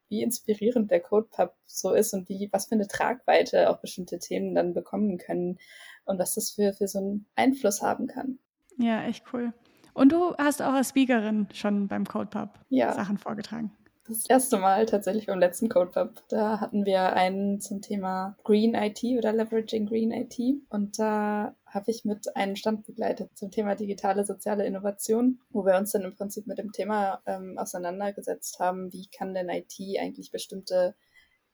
wie 0.09 0.21
inspirierend 0.21 0.91
der 0.91 0.99
CodePub 0.99 1.55
so 1.65 1.91
ist 1.93 2.13
und 2.13 2.29
wie, 2.29 2.49
was 2.51 2.67
für 2.67 2.75
eine 2.75 2.87
Tragweite 2.87 3.67
auch 3.71 3.79
bestimmte 3.79 4.19
Themen 4.19 4.53
dann 4.53 4.75
bekommen 4.75 5.17
können 5.17 5.57
und 6.05 6.19
was 6.19 6.35
das 6.35 6.51
für, 6.51 6.73
für 6.73 6.87
so 6.87 6.99
einen 6.99 7.25
Einfluss 7.35 7.81
haben 7.81 8.05
kann. 8.05 8.37
Ja, 8.77 9.05
echt 9.05 9.25
cool. 9.33 9.53
Und 9.93 10.11
du 10.11 10.35
hast 10.37 10.61
auch 10.61 10.73
als 10.73 10.89
Speakerin 10.89 11.47
schon 11.53 11.87
beim 11.87 12.05
CodePub 12.05 12.49
ja. 12.69 12.93
Sachen 12.93 13.17
vorgetragen. 13.17 13.71
Das 14.05 14.25
erste 14.25 14.57
Mal 14.57 14.85
tatsächlich 14.85 15.27
beim 15.27 15.39
letzten 15.39 15.69
CodePub. 15.69 16.21
Da 16.27 16.59
hatten 16.59 16.85
wir 16.85 17.13
einen 17.13 17.61
zum 17.61 17.81
Thema 17.81 18.35
Green 18.43 18.73
IT 18.73 19.01
oder 19.17 19.31
Leveraging 19.31 19.85
Green 19.85 20.11
IT. 20.11 20.37
Und 20.69 20.99
da 20.99 21.55
habe 21.65 21.89
ich 21.89 22.03
mit 22.03 22.35
einem 22.35 22.57
Stand 22.57 22.85
begleitet 22.85 23.29
zum 23.35 23.49
Thema 23.49 23.75
digitale 23.75 24.25
soziale 24.25 24.65
Innovation, 24.65 25.39
wo 25.51 25.65
wir 25.65 25.77
uns 25.77 25.91
dann 25.91 26.01
im 26.01 26.15
Prinzip 26.15 26.47
mit 26.47 26.57
dem 26.57 26.73
Thema 26.73 27.21
ähm, 27.25 27.57
auseinandergesetzt 27.57 28.59
haben, 28.59 28.91
wie 28.91 29.07
kann 29.07 29.33
denn 29.33 29.49
IT 29.49 29.73
eigentlich 29.99 30.31
bestimmte 30.31 30.95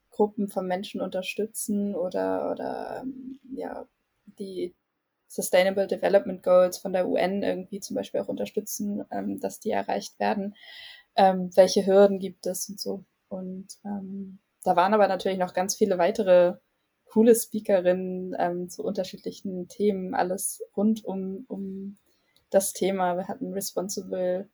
Gruppen 0.09 0.47
von 0.47 0.65
Menschen 0.67 1.01
unterstützen 1.01 1.95
oder, 1.95 2.51
oder 2.51 3.01
ähm, 3.03 3.39
ja, 3.53 3.85
die 4.25 4.73
Sustainable 5.29 5.87
Development 5.87 6.41
Goals 6.43 6.79
von 6.79 6.91
der 6.91 7.07
UN 7.07 7.43
irgendwie 7.43 7.79
zum 7.79 7.95
Beispiel 7.95 8.19
auch 8.19 8.27
unterstützen, 8.27 9.05
ähm, 9.11 9.39
dass 9.39 9.59
die 9.59 9.69
erreicht 9.69 10.19
werden. 10.19 10.55
Ähm, 11.15 11.51
welche 11.55 11.85
Hürden 11.85 12.19
gibt 12.19 12.47
es 12.47 12.67
und 12.67 12.79
so. 12.79 13.05
Und 13.29 13.67
ähm, 13.85 14.39
da 14.63 14.75
waren 14.75 14.93
aber 14.93 15.07
natürlich 15.07 15.37
noch 15.37 15.53
ganz 15.53 15.75
viele 15.75 15.97
weitere 15.99 16.55
coole 17.05 17.35
Speakerinnen 17.35 18.35
ähm, 18.37 18.69
zu 18.69 18.83
unterschiedlichen 18.83 19.67
Themen, 19.67 20.13
alles 20.15 20.63
rund 20.75 21.05
um, 21.05 21.45
um 21.47 21.97
das 22.49 22.73
Thema. 22.73 23.15
Wir 23.15 23.27
hatten 23.27 23.53
Responsible 23.53 24.49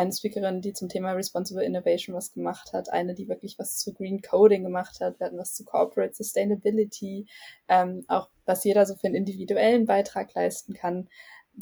eine 0.00 0.12
Speakerin, 0.12 0.60
die 0.60 0.72
zum 0.72 0.88
Thema 0.88 1.12
Responsible 1.12 1.64
Innovation 1.64 2.14
was 2.14 2.32
gemacht 2.32 2.72
hat, 2.72 2.90
eine, 2.90 3.14
die 3.14 3.28
wirklich 3.28 3.58
was 3.58 3.76
zu 3.76 3.92
Green 3.92 4.22
Coding 4.22 4.62
gemacht 4.62 5.00
hat, 5.00 5.20
wir 5.20 5.26
hatten 5.26 5.38
was 5.38 5.54
zu 5.54 5.64
Corporate 5.64 6.14
Sustainability, 6.14 7.26
ähm, 7.68 8.04
auch 8.08 8.28
was 8.46 8.64
jeder 8.64 8.86
so 8.86 8.96
für 8.96 9.06
einen 9.06 9.16
individuellen 9.16 9.86
Beitrag 9.86 10.34
leisten 10.34 10.74
kann. 10.74 11.08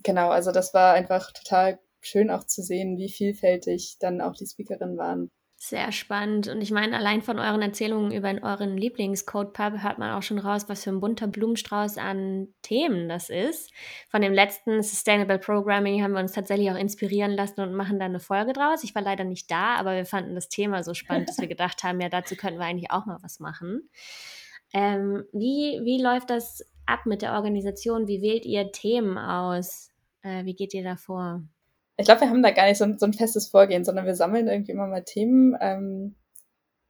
Genau, 0.02 0.30
also 0.30 0.52
das 0.52 0.74
war 0.74 0.94
einfach 0.94 1.32
total 1.32 1.78
schön 2.00 2.30
auch 2.30 2.44
zu 2.44 2.62
sehen, 2.62 2.96
wie 2.96 3.08
vielfältig 3.08 3.96
dann 3.98 4.20
auch 4.20 4.34
die 4.34 4.46
Speakerinnen 4.46 4.96
waren. 4.96 5.30
Sehr 5.60 5.90
spannend. 5.90 6.46
Und 6.46 6.60
ich 6.60 6.70
meine, 6.70 6.96
allein 6.96 7.20
von 7.20 7.40
euren 7.40 7.62
Erzählungen 7.62 8.12
über 8.12 8.32
euren 8.42 8.76
Lieblingscode-Pub 8.76 9.82
hört 9.82 9.98
man 9.98 10.12
auch 10.12 10.22
schon 10.22 10.38
raus, 10.38 10.68
was 10.68 10.84
für 10.84 10.90
ein 10.90 11.00
bunter 11.00 11.26
Blumenstrauß 11.26 11.98
an 11.98 12.46
Themen 12.62 13.08
das 13.08 13.28
ist. 13.28 13.72
Von 14.08 14.22
dem 14.22 14.32
letzten 14.32 14.80
Sustainable 14.84 15.40
Programming 15.40 16.00
haben 16.00 16.12
wir 16.12 16.20
uns 16.20 16.30
tatsächlich 16.30 16.70
auch 16.70 16.78
inspirieren 16.78 17.32
lassen 17.32 17.60
und 17.60 17.74
machen 17.74 17.98
da 17.98 18.04
eine 18.04 18.20
Folge 18.20 18.52
draus. 18.52 18.84
Ich 18.84 18.94
war 18.94 19.02
leider 19.02 19.24
nicht 19.24 19.50
da, 19.50 19.74
aber 19.74 19.96
wir 19.96 20.06
fanden 20.06 20.36
das 20.36 20.48
Thema 20.48 20.84
so 20.84 20.94
spannend, 20.94 21.28
dass 21.28 21.38
wir 21.38 21.48
gedacht 21.48 21.82
haben, 21.82 22.00
ja, 22.00 22.08
dazu 22.08 22.36
könnten 22.36 22.60
wir 22.60 22.66
eigentlich 22.66 22.92
auch 22.92 23.06
mal 23.06 23.18
was 23.22 23.40
machen. 23.40 23.90
Ähm, 24.72 25.24
wie, 25.32 25.80
wie 25.82 26.00
läuft 26.00 26.30
das 26.30 26.64
ab 26.86 27.04
mit 27.04 27.20
der 27.20 27.32
Organisation? 27.32 28.06
Wie 28.06 28.22
wählt 28.22 28.46
ihr 28.46 28.70
Themen 28.70 29.18
aus? 29.18 29.90
Äh, 30.22 30.44
wie 30.44 30.54
geht 30.54 30.72
ihr 30.72 30.84
da 30.84 30.94
vor? 30.94 31.42
Ich 31.98 32.04
glaube, 32.04 32.22
wir 32.22 32.30
haben 32.30 32.42
da 32.42 32.52
gar 32.52 32.66
nicht 32.66 32.78
so 32.78 32.84
ein, 32.84 32.96
so 32.96 33.06
ein, 33.06 33.12
festes 33.12 33.48
Vorgehen, 33.48 33.84
sondern 33.84 34.06
wir 34.06 34.14
sammeln 34.14 34.46
irgendwie 34.46 34.72
immer 34.72 34.86
mal 34.86 35.02
Themen, 35.02 35.56
ähm, 35.60 36.14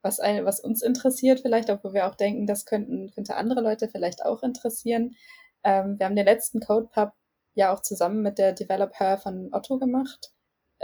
was, 0.02 0.20
ein, 0.20 0.44
was 0.44 0.60
uns 0.60 0.82
interessiert 0.82 1.40
vielleicht, 1.40 1.70
wo 1.82 1.92
wir 1.92 2.06
auch 2.06 2.14
denken, 2.14 2.46
das 2.46 2.66
könnten, 2.66 3.10
könnte 3.10 3.34
andere 3.36 3.62
Leute 3.62 3.88
vielleicht 3.88 4.24
auch 4.24 4.42
interessieren. 4.42 5.16
Ähm, 5.64 5.98
wir 5.98 6.06
haben 6.06 6.14
den 6.14 6.26
letzten 6.26 6.60
CodePub 6.60 7.12
ja 7.54 7.72
auch 7.72 7.80
zusammen 7.80 8.22
mit 8.22 8.38
der 8.38 8.52
Developer 8.52 9.18
von 9.18 9.48
Otto 9.52 9.78
gemacht. 9.78 10.32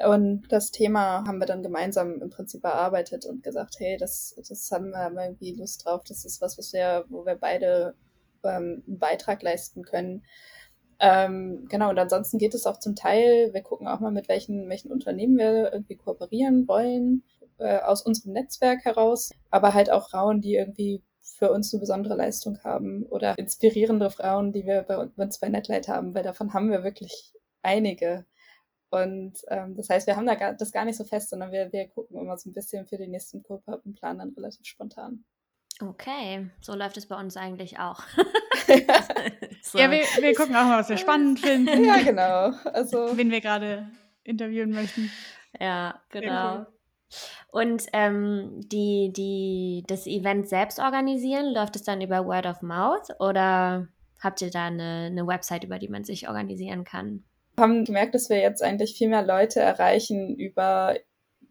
Und 0.07 0.49
das 0.49 0.73
Thema 0.73 1.25
haben 1.27 1.39
wir 1.39 1.47
dann 1.47 1.63
gemeinsam 1.63 2.21
im 2.21 2.31
Prinzip 2.31 2.65
erarbeitet 2.65 3.27
und 3.27 3.45
gesagt, 3.45 3.77
hey, 3.79 3.97
das, 3.97 4.35
das 4.49 4.69
haben 4.73 4.91
wir 4.91 5.23
irgendwie 5.23 5.55
Lust 5.55 5.85
drauf. 5.85 6.03
Das 6.09 6.25
ist 6.25 6.41
was, 6.41 6.59
was 6.59 6.73
wir, 6.73 7.05
wo 7.11 7.25
wir 7.27 7.37
beide 7.37 7.95
ähm, 8.43 8.83
einen 8.87 8.99
Beitrag 8.99 9.43
leisten 9.43 9.85
können. 9.85 10.25
Ähm, 11.07 11.67
genau, 11.69 11.91
und 11.91 11.99
ansonsten 11.99 12.39
geht 12.39 12.55
es 12.55 12.65
auch 12.65 12.79
zum 12.79 12.97
Teil, 12.97 13.53
wir 13.53 13.61
gucken 13.61 13.87
auch 13.87 14.01
mal, 14.01 14.11
mit 14.11 14.27
welchen, 14.31 14.71
welchen 14.71 14.91
Unternehmen 14.91 15.37
wir 15.37 15.71
irgendwie 15.71 15.97
kooperieren 15.97 16.67
wollen, 16.67 17.25
äh, 17.59 17.81
aus 17.81 18.01
unserem 18.01 18.33
Netzwerk 18.33 18.87
heraus, 18.87 19.31
aber 19.51 19.75
halt 19.75 19.91
auch 19.91 20.09
Frauen, 20.09 20.41
die 20.41 20.55
irgendwie 20.55 21.03
für 21.21 21.53
uns 21.53 21.75
eine 21.75 21.81
besondere 21.81 22.17
Leistung 22.17 22.59
haben 22.65 23.05
oder 23.05 23.37
inspirierende 23.37 24.09
Frauen, 24.09 24.53
die 24.53 24.65
wir 24.65 24.81
bei 24.81 24.97
uns 24.97 25.39
bei 25.39 25.51
Netlight 25.51 25.89
haben, 25.89 26.15
weil 26.15 26.23
davon 26.23 26.55
haben 26.55 26.71
wir 26.71 26.85
wirklich 26.85 27.35
einige. 27.61 28.25
Und 28.89 29.35
ähm, 29.49 29.77
das 29.77 29.91
heißt, 29.91 30.07
wir 30.07 30.17
haben 30.17 30.27
da 30.27 30.37
gar, 30.37 30.55
das 30.55 30.73
gar 30.73 30.87
nicht 30.87 30.97
so 30.97 31.05
fest, 31.05 31.29
sondern 31.29 31.53
wir, 31.53 31.71
wir 31.71 31.87
gucken 31.89 32.19
immer 32.19 32.39
so 32.39 32.49
ein 32.49 32.55
bisschen 32.55 32.87
für 32.87 32.97
den 32.97 33.11
nächsten 33.11 33.43
Co-Pub 33.43 33.85
und 33.85 34.01
planen 34.01 34.21
dann 34.21 34.35
relativ 34.35 34.65
spontan. 34.65 35.23
Okay, 35.83 36.49
so 36.63 36.75
läuft 36.75 36.97
es 36.97 37.07
bei 37.07 37.21
uns 37.21 37.37
eigentlich 37.37 37.79
auch. 37.79 38.03
so. 39.63 39.79
Ja, 39.79 39.91
wir, 39.91 40.03
wir 40.21 40.35
gucken 40.35 40.57
auch 40.57 40.65
mal, 40.65 40.81
was 40.81 40.89
wir 40.89 40.97
spannend 40.97 41.41
finden. 41.41 41.85
Ja, 41.85 41.99
genau. 41.99 42.53
Also, 42.73 43.09
wen 43.17 43.31
wir 43.31 43.41
gerade 43.41 43.89
interviewen 44.25 44.71
möchten. 44.71 45.11
Ja, 45.61 46.01
genau. 46.11 46.67
Und 47.51 47.85
ähm, 47.93 48.61
die, 48.65 49.13
die, 49.15 49.85
das 49.87 50.07
Event 50.07 50.49
selbst 50.49 50.81
organisieren, 50.81 51.53
läuft 51.53 51.77
es 51.77 51.85
dann 51.85 52.01
über 52.01 52.27
Word 52.27 52.47
of 52.47 52.63
Mouth 52.63 53.11
oder 53.21 53.87
habt 54.21 54.43
ihr 54.43 54.51
da 54.51 54.67
eine, 54.67 55.09
eine 55.11 55.27
Website, 55.27 55.65
über 55.65 55.79
die 55.79 55.89
man 55.89 56.05
sich 56.05 56.29
organisieren 56.29 56.85
kann? 56.85 57.25
Wir 57.57 57.63
haben 57.63 57.85
gemerkt, 57.85 58.15
dass 58.15 58.31
wir 58.31 58.39
jetzt 58.39 58.63
eigentlich 58.63 58.97
viel 58.97 59.09
mehr 59.09 59.25
Leute 59.25 59.61
erreichen 59.61 60.35
über 60.35 60.97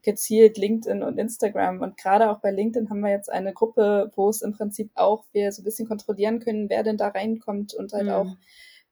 gezielt 0.04 0.58
LinkedIn 0.58 1.02
und 1.02 1.18
Instagram. 1.18 1.82
Und 1.82 1.98
gerade 1.98 2.30
auch 2.30 2.40
bei 2.40 2.52
LinkedIn 2.52 2.90
haben 2.90 3.00
wir 3.00 3.12
jetzt 3.12 3.32
eine 3.32 3.54
Gruppe, 3.54 4.12
wo 4.16 4.30
es 4.30 4.42
im 4.42 4.54
Prinzip 4.54 4.92
auch 4.96 5.26
wir 5.32 5.52
so 5.52 5.62
ein 5.62 5.66
bisschen 5.66 5.88
kontrollieren 5.88 6.40
können, 6.40 6.70
wer 6.70 6.84
denn 6.84 6.98
da 6.98 7.08
reinkommt 7.08 7.74
und 7.74 7.94
halt 7.94 8.06
mhm. 8.06 8.12
auch 8.12 8.36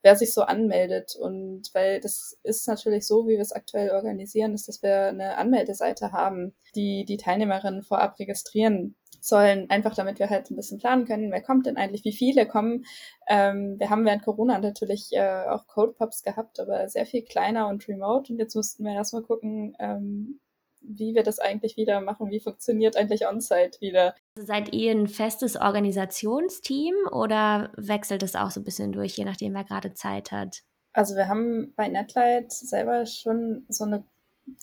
wer 0.04 0.16
sich 0.16 0.34
so 0.34 0.42
anmeldet. 0.42 1.16
Und 1.16 1.70
weil 1.74 2.00
das 2.00 2.38
ist 2.44 2.68
natürlich 2.68 3.06
so, 3.06 3.28
wie 3.28 3.34
wir 3.34 3.42
es 3.42 3.52
aktuell 3.52 3.92
organisieren, 3.92 4.54
ist, 4.54 4.68
dass 4.68 4.82
wir 4.82 5.08
eine 5.08 5.38
Anmeldeseite 5.38 6.12
haben, 6.12 6.54
die 6.76 7.06
die 7.06 7.18
Teilnehmerinnen 7.18 7.84
vorab 7.84 8.18
registrieren 8.20 8.96
sollen, 9.20 9.70
einfach 9.70 9.94
damit 9.94 10.18
wir 10.18 10.30
halt 10.30 10.50
ein 10.50 10.56
bisschen 10.56 10.80
planen 10.80 11.06
können, 11.06 11.32
wer 11.32 11.44
kommt 11.44 11.68
denn 11.68 11.78
eigentlich, 11.78 12.04
wie 12.04 12.12
viele 12.12 12.48
kommen. 12.48 12.86
Ähm, 13.28 13.80
wir 13.80 13.92
haben 13.92 14.04
während 14.06 14.24
Corona 14.24 14.58
natürlich 14.58 15.10
äh, 15.12 15.46
auch 15.48 15.68
Code 15.68 15.94
Pops 15.94 16.24
gehabt, 16.24 16.60
aber 16.60 16.90
sehr 16.90 17.06
viel 17.06 17.22
kleiner 17.22 17.68
und 17.68 17.88
remote. 17.88 18.34
Und 18.34 18.40
jetzt 18.40 18.56
mussten 18.56 18.84
wir 18.84 18.94
erstmal 18.94 19.22
gucken, 19.22 19.76
ähm, 19.80 20.40
wie 20.82 21.14
wir 21.16 21.24
das 21.24 21.40
eigentlich 21.40 21.78
wieder 21.78 22.02
machen, 22.02 22.32
wie 22.32 22.40
funktioniert 22.40 22.98
eigentlich 22.98 23.28
On-Site 23.28 23.80
wieder. 23.80 24.16
Seid 24.36 24.74
ihr 24.74 24.92
ein 24.92 25.08
festes 25.08 25.56
Organisationsteam 25.56 26.96
oder 27.12 27.72
wechselt 27.78 28.24
es 28.24 28.36
auch 28.36 28.52
so 28.52 28.60
ein 28.60 28.64
bisschen 28.64 28.92
durch, 28.92 29.18
je 29.18 29.26
nachdem, 29.26 29.54
wer 29.54 29.64
gerade 29.64 29.94
Zeit 29.94 30.32
hat? 30.32 30.64
Also 30.94 31.16
wir 31.16 31.28
haben 31.28 31.74
bei 31.76 31.88
Netlight 31.88 32.52
selber 32.52 33.06
schon 33.06 33.66
so 33.70 33.86
eine 33.86 34.04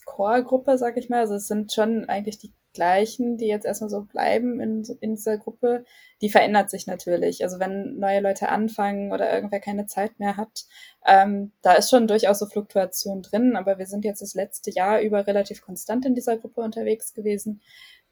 Core-Gruppe, 0.04 0.76
sag 0.76 0.96
ich 0.96 1.08
mal. 1.08 1.20
Also 1.20 1.34
es 1.34 1.48
sind 1.48 1.72
schon 1.72 2.08
eigentlich 2.08 2.38
die 2.38 2.52
gleichen, 2.78 3.38
die 3.38 3.48
jetzt 3.48 3.66
erstmal 3.66 3.90
so 3.90 4.02
bleiben 4.02 4.60
in, 4.60 4.84
in 5.00 5.16
dieser 5.16 5.36
Gruppe, 5.36 5.84
die 6.22 6.30
verändert 6.30 6.70
sich 6.70 6.86
natürlich. 6.86 7.42
Also 7.42 7.58
wenn 7.58 7.98
neue 7.98 8.20
Leute 8.20 8.50
anfangen 8.50 9.10
oder 9.12 9.32
irgendwer 9.32 9.58
keine 9.58 9.86
Zeit 9.86 10.20
mehr 10.20 10.36
hat, 10.36 10.66
ähm, 11.04 11.50
da 11.60 11.72
ist 11.72 11.90
schon 11.90 12.06
durchaus 12.06 12.38
so 12.38 12.46
Fluktuation 12.46 13.22
drin, 13.22 13.56
aber 13.56 13.78
wir 13.78 13.86
sind 13.86 14.04
jetzt 14.04 14.22
das 14.22 14.34
letzte 14.34 14.70
Jahr 14.70 15.00
über 15.00 15.26
relativ 15.26 15.60
konstant 15.60 16.06
in 16.06 16.14
dieser 16.14 16.36
Gruppe 16.36 16.60
unterwegs 16.60 17.14
gewesen. 17.14 17.60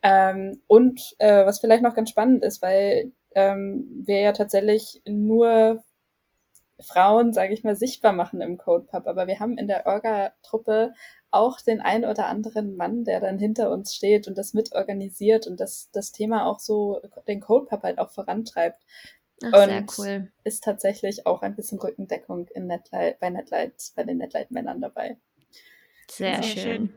Ähm, 0.02 0.60
und 0.66 1.14
äh, 1.18 1.46
was 1.46 1.60
vielleicht 1.60 1.84
noch 1.84 1.94
ganz 1.94 2.10
spannend 2.10 2.44
ist, 2.44 2.60
weil 2.60 3.12
ähm, 3.36 4.02
wir 4.04 4.20
ja 4.20 4.32
tatsächlich 4.32 5.00
nur 5.06 5.84
Frauen, 6.80 7.32
sage 7.32 7.54
ich 7.54 7.64
mal, 7.64 7.76
sichtbar 7.76 8.12
machen 8.12 8.40
im 8.40 8.58
CodePub. 8.58 9.06
Aber 9.06 9.26
wir 9.26 9.40
haben 9.40 9.56
in 9.56 9.68
der 9.68 9.86
Orga-Truppe 9.86 10.92
auch 11.30 11.60
den 11.60 11.80
ein 11.80 12.04
oder 12.04 12.26
anderen 12.26 12.76
Mann, 12.76 13.04
der 13.04 13.20
dann 13.20 13.38
hinter 13.38 13.70
uns 13.70 13.94
steht 13.94 14.28
und 14.28 14.38
das 14.38 14.54
mitorganisiert 14.54 15.46
und 15.46 15.60
das, 15.60 15.90
das 15.92 16.12
Thema 16.12 16.46
auch 16.46 16.60
so, 16.60 17.00
den 17.26 17.40
CodePub 17.40 17.82
halt 17.82 17.98
auch 17.98 18.10
vorantreibt. 18.10 18.82
Ach, 19.44 19.52
und 19.52 19.68
sehr 19.68 19.86
cool. 19.98 20.32
ist 20.44 20.64
tatsächlich 20.64 21.26
auch 21.26 21.42
ein 21.42 21.56
bisschen 21.56 21.78
Rückendeckung 21.78 22.48
in 22.48 22.66
Netlight, 22.66 23.20
bei 23.20 23.28
Netlight, 23.28 23.92
bei 23.94 24.04
den 24.04 24.18
Netlight-Männern 24.18 24.80
dabei. 24.80 25.18
Sehr, 26.10 26.42
sehr 26.42 26.42
schön. 26.42 26.62
schön. 26.62 26.94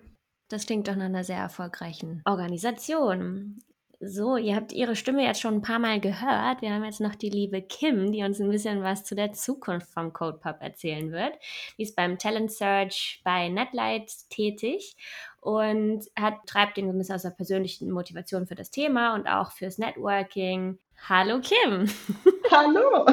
Das 0.48 0.66
klingt 0.66 0.88
doch 0.88 0.96
nach 0.96 1.06
einer 1.06 1.24
sehr 1.24 1.38
erfolgreichen 1.38 2.22
Organisation. 2.26 3.62
So, 4.02 4.38
ihr 4.38 4.56
habt 4.56 4.72
ihre 4.72 4.96
Stimme 4.96 5.26
jetzt 5.26 5.42
schon 5.42 5.56
ein 5.56 5.62
paar 5.62 5.78
Mal 5.78 6.00
gehört. 6.00 6.62
Wir 6.62 6.72
haben 6.72 6.86
jetzt 6.86 7.02
noch 7.02 7.16
die 7.16 7.30
liebe 7.30 7.62
Kim, 7.62 8.14
die 8.14 8.24
uns 8.24 8.40
ein 8.40 8.50
bisschen 8.50 8.82
was 8.82 9.04
zu 9.04 9.14
der 9.14 9.34
Zukunft 9.34 9.92
vom 9.92 10.14
CodePub 10.14 10.56
erzählen 10.62 11.12
wird. 11.12 11.34
Die 11.78 11.84
ist 11.84 11.98
beim 11.98 12.18
Talent 12.18 12.50
Search 12.50 13.20
bei 13.26 13.50
Netlight 13.50 14.10
tätig 14.30 14.96
und 15.42 16.06
hat, 16.18 16.36
treibt 16.46 16.78
den 16.78 16.88
ein 16.88 16.98
bisschen 16.98 17.16
aus 17.16 17.24
der 17.24 17.32
persönlichen 17.32 17.92
Motivation 17.92 18.48
für 18.48 18.56
das 18.56 18.72
Thema 18.72 19.16
und 19.16 19.28
auch 19.28 19.52
fürs 19.52 19.78
Networking. 19.78 20.78
Hallo 21.10 21.42
Kim. 21.42 21.90
Hallo. 22.52 23.06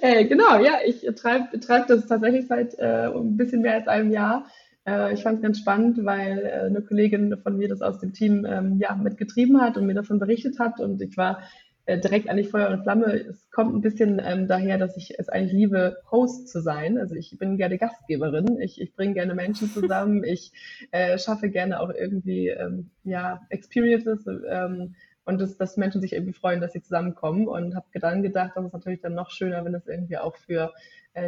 Äh, 0.00 0.26
genau, 0.26 0.60
ja, 0.60 0.78
ich 0.86 1.00
treibe 1.16 1.58
treib 1.58 1.88
das 1.88 2.06
tatsächlich 2.06 2.46
seit 2.46 2.78
äh, 2.78 3.08
ein 3.08 3.36
bisschen 3.36 3.62
mehr 3.62 3.74
als 3.74 3.88
einem 3.88 4.12
Jahr 4.12 4.46
äh, 4.88 5.12
ich 5.12 5.22
fand 5.22 5.36
es 5.36 5.42
ganz 5.42 5.58
spannend, 5.58 6.04
weil 6.04 6.38
äh, 6.38 6.66
eine 6.66 6.82
Kollegin 6.82 7.36
von 7.42 7.58
mir 7.58 7.68
das 7.68 7.82
aus 7.82 8.00
dem 8.00 8.12
Team 8.12 8.46
ähm, 8.48 8.78
ja, 8.80 8.94
mitgetrieben 8.94 9.60
hat 9.60 9.76
und 9.76 9.86
mir 9.86 9.94
davon 9.94 10.18
berichtet 10.18 10.58
hat. 10.58 10.80
Und 10.80 11.02
ich 11.02 11.16
war 11.16 11.42
äh, 11.84 11.98
direkt 11.98 12.28
eigentlich 12.28 12.48
Feuer 12.48 12.70
und 12.70 12.82
Flamme. 12.82 13.12
Es 13.28 13.50
kommt 13.50 13.74
ein 13.74 13.82
bisschen 13.82 14.20
ähm, 14.24 14.48
daher, 14.48 14.78
dass 14.78 14.96
ich 14.96 15.18
es 15.18 15.28
eigentlich 15.28 15.52
liebe, 15.52 15.98
Host 16.10 16.48
zu 16.48 16.60
sein. 16.62 16.98
Also 16.98 17.14
ich 17.14 17.36
bin 17.38 17.58
gerne 17.58 17.78
Gastgeberin. 17.78 18.60
Ich, 18.60 18.80
ich 18.80 18.94
bringe 18.94 19.14
gerne 19.14 19.34
Menschen 19.34 19.68
zusammen. 19.68 20.24
ich 20.24 20.52
äh, 20.90 21.18
schaffe 21.18 21.50
gerne 21.50 21.80
auch 21.80 21.90
irgendwie 21.90 22.48
ähm, 22.48 22.90
ja, 23.04 23.42
Experiences. 23.50 24.26
Ähm, 24.48 24.94
und 25.24 25.42
dass, 25.42 25.58
dass 25.58 25.76
Menschen 25.76 26.00
sich 26.00 26.14
irgendwie 26.14 26.32
freuen, 26.32 26.62
dass 26.62 26.72
sie 26.72 26.80
zusammenkommen 26.80 27.48
und 27.48 27.74
habe 27.74 27.86
dann 28.00 28.22
gedacht, 28.22 28.52
das 28.54 28.64
ist 28.64 28.72
natürlich 28.72 29.02
dann 29.02 29.12
noch 29.12 29.30
schöner, 29.30 29.62
wenn 29.62 29.74
es 29.74 29.86
irgendwie 29.86 30.16
auch 30.16 30.36
für 30.38 30.72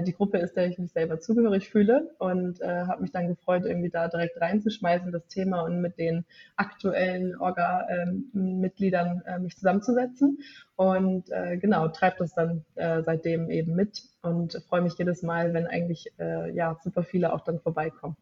die 0.02 0.12
Gruppe 0.12 0.38
ist, 0.38 0.56
der 0.56 0.66
ich 0.68 0.78
mich 0.78 0.92
selber 0.92 1.20
zugehörig 1.20 1.68
fühle 1.70 2.10
und 2.18 2.60
äh, 2.60 2.84
habe 2.86 3.02
mich 3.02 3.12
dann 3.12 3.28
gefreut, 3.28 3.64
irgendwie 3.64 3.90
da 3.90 4.08
direkt 4.08 4.40
reinzuschmeißen, 4.40 5.12
das 5.12 5.26
Thema 5.28 5.62
und 5.62 5.80
mit 5.80 5.98
den 5.98 6.24
aktuellen 6.56 7.36
Orga-Mitgliedern 7.36 9.22
äh, 9.26 9.38
mich 9.38 9.56
zusammenzusetzen 9.56 10.38
und 10.76 11.30
äh, 11.30 11.56
genau, 11.56 11.88
treibe 11.88 12.16
das 12.18 12.34
dann 12.34 12.64
äh, 12.74 13.02
seitdem 13.02 13.50
eben 13.50 13.74
mit 13.74 14.02
und 14.22 14.62
freue 14.68 14.82
mich 14.82 14.94
jedes 14.98 15.22
Mal, 15.22 15.52
wenn 15.54 15.66
eigentlich 15.66 16.12
äh, 16.18 16.50
ja 16.52 16.78
super 16.82 17.02
viele 17.02 17.32
auch 17.32 17.40
dann 17.40 17.60
vorbeikommen. 17.60 18.16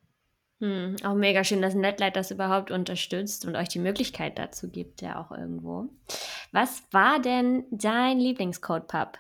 Hm, 0.61 0.97
auch 1.05 1.15
mega 1.15 1.45
schön, 1.45 1.63
dass 1.63 1.75
Netlight 1.75 2.17
das 2.17 2.33
überhaupt 2.33 2.73
unterstützt 2.73 3.47
und 3.47 3.55
euch 3.55 3.69
die 3.69 3.79
Möglichkeit 3.79 4.39
dazu 4.39 4.69
gibt, 4.69 5.03
ja 5.03 5.21
auch 5.21 5.31
irgendwo. 5.31 5.89
Was 6.51 6.83
war 6.91 7.21
denn 7.21 7.65
dein 7.71 8.19
Lieblingscode-Pub? 8.19 9.19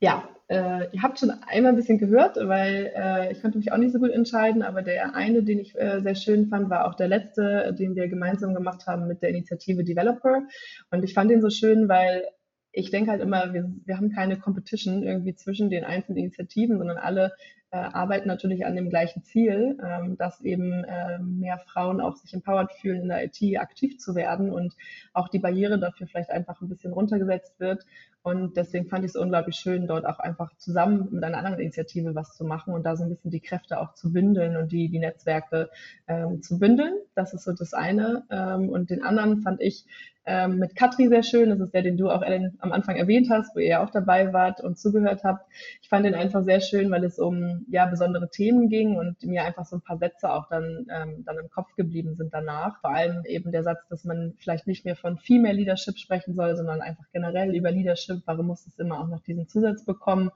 Ja, 0.00 0.28
äh, 0.48 0.86
ihr 0.92 1.02
habt 1.02 1.18
schon 1.18 1.30
einmal 1.30 1.72
ein 1.72 1.76
bisschen 1.76 1.98
gehört, 1.98 2.36
weil 2.36 2.92
äh, 2.96 3.32
ich 3.32 3.42
konnte 3.42 3.58
mich 3.58 3.72
auch 3.72 3.76
nicht 3.76 3.92
so 3.92 3.98
gut 3.98 4.10
entscheiden, 4.10 4.62
aber 4.62 4.82
der 4.82 5.14
eine, 5.14 5.42
den 5.42 5.58
ich 5.58 5.74
äh, 5.78 6.00
sehr 6.00 6.14
schön 6.14 6.48
fand, 6.48 6.70
war 6.70 6.86
auch 6.86 6.94
der 6.94 7.08
letzte, 7.08 7.74
den 7.78 7.96
wir 7.96 8.08
gemeinsam 8.08 8.54
gemacht 8.54 8.86
haben 8.86 9.08
mit 9.08 9.22
der 9.22 9.30
Initiative 9.30 9.84
Developer. 9.84 10.42
Und 10.90 11.02
ich 11.02 11.14
fand 11.14 11.30
den 11.30 11.42
so 11.42 11.50
schön, 11.50 11.88
weil 11.88 12.24
ich 12.72 12.90
denke 12.90 13.10
halt 13.10 13.20
immer, 13.22 13.52
wir, 13.52 13.70
wir 13.84 13.96
haben 13.96 14.10
keine 14.10 14.38
Competition 14.38 15.02
irgendwie 15.02 15.34
zwischen 15.34 15.68
den 15.68 15.84
einzelnen 15.84 16.18
Initiativen, 16.18 16.78
sondern 16.78 16.98
alle 16.98 17.32
äh, 17.70 17.76
arbeiten 17.76 18.28
natürlich 18.28 18.64
an 18.64 18.76
dem 18.76 18.88
gleichen 18.88 19.22
Ziel, 19.24 19.78
ähm, 19.84 20.16
dass 20.16 20.40
eben 20.40 20.84
äh, 20.84 21.18
mehr 21.18 21.58
Frauen 21.58 22.00
auch 22.00 22.16
sich 22.16 22.32
empowered 22.32 22.72
fühlen, 22.72 23.02
in 23.02 23.08
der 23.08 23.24
IT 23.24 23.58
aktiv 23.58 23.98
zu 23.98 24.14
werden 24.14 24.50
und 24.50 24.74
auch 25.12 25.28
die 25.28 25.38
Barriere 25.38 25.78
dafür 25.78 26.06
vielleicht 26.06 26.30
einfach 26.30 26.60
ein 26.62 26.68
bisschen 26.68 26.92
runtergesetzt 26.92 27.60
wird. 27.60 27.84
Und 28.28 28.56
deswegen 28.58 28.86
fand 28.86 29.04
ich 29.04 29.10
es 29.12 29.16
unglaublich 29.16 29.56
schön, 29.56 29.86
dort 29.86 30.04
auch 30.04 30.18
einfach 30.18 30.54
zusammen 30.58 31.08
mit 31.10 31.24
einer 31.24 31.38
anderen 31.38 31.58
Initiative 31.58 32.14
was 32.14 32.36
zu 32.36 32.44
machen 32.44 32.74
und 32.74 32.84
da 32.84 32.94
so 32.94 33.04
ein 33.04 33.08
bisschen 33.08 33.30
die 33.30 33.40
Kräfte 33.40 33.80
auch 33.80 33.94
zu 33.94 34.12
bündeln 34.12 34.56
und 34.56 34.70
die, 34.70 34.90
die 34.90 34.98
Netzwerke 34.98 35.70
ähm, 36.06 36.42
zu 36.42 36.58
bündeln. 36.58 36.92
Das 37.14 37.32
ist 37.32 37.44
so 37.44 37.52
das 37.52 37.72
eine. 37.72 38.24
Ähm, 38.30 38.68
und 38.68 38.90
den 38.90 39.02
anderen 39.02 39.40
fand 39.40 39.62
ich 39.62 39.86
ähm, 40.28 40.58
mit 40.58 40.76
Katri 40.76 41.08
sehr 41.08 41.22
schön. 41.22 41.48
Das 41.48 41.58
ist 41.58 41.72
der, 41.72 41.80
den 41.80 41.96
du 41.96 42.10
auch 42.10 42.20
Ellen, 42.20 42.58
am 42.60 42.72
Anfang 42.72 42.96
erwähnt 42.96 43.28
hast, 43.30 43.56
wo 43.56 43.60
ihr 43.60 43.68
ja 43.68 43.82
auch 43.82 43.88
dabei 43.88 44.34
wart 44.34 44.60
und 44.60 44.78
zugehört 44.78 45.24
habt. 45.24 45.50
Ich 45.80 45.88
fand 45.88 46.04
den 46.04 46.14
einfach 46.14 46.44
sehr 46.44 46.60
schön, 46.60 46.90
weil 46.90 47.02
es 47.04 47.18
um 47.18 47.64
ja 47.70 47.86
besondere 47.86 48.28
Themen 48.28 48.68
ging 48.68 48.96
und 48.96 49.22
mir 49.22 49.44
einfach 49.44 49.64
so 49.64 49.76
ein 49.76 49.80
paar 49.80 49.96
Sätze 49.96 50.30
auch 50.30 50.46
dann, 50.50 50.86
ähm, 50.90 51.24
dann 51.24 51.38
im 51.38 51.48
Kopf 51.48 51.74
geblieben 51.76 52.14
sind 52.14 52.34
danach. 52.34 52.78
Vor 52.82 52.94
allem 52.94 53.24
eben 53.24 53.52
der 53.52 53.62
Satz, 53.62 53.88
dass 53.88 54.04
man 54.04 54.34
vielleicht 54.36 54.66
nicht 54.66 54.84
mehr 54.84 54.96
von 54.96 55.16
Female 55.16 55.54
Leadership 55.54 55.96
sprechen 55.96 56.34
soll, 56.34 56.56
sondern 56.56 56.82
einfach 56.82 57.04
generell 57.10 57.56
über 57.56 57.70
Leadership. 57.70 58.17
Warum 58.26 58.46
muss 58.46 58.66
es 58.66 58.78
immer 58.78 59.00
auch 59.00 59.08
noch 59.08 59.20
diesen 59.20 59.48
Zusatz 59.48 59.84
bekommen? 59.84 60.30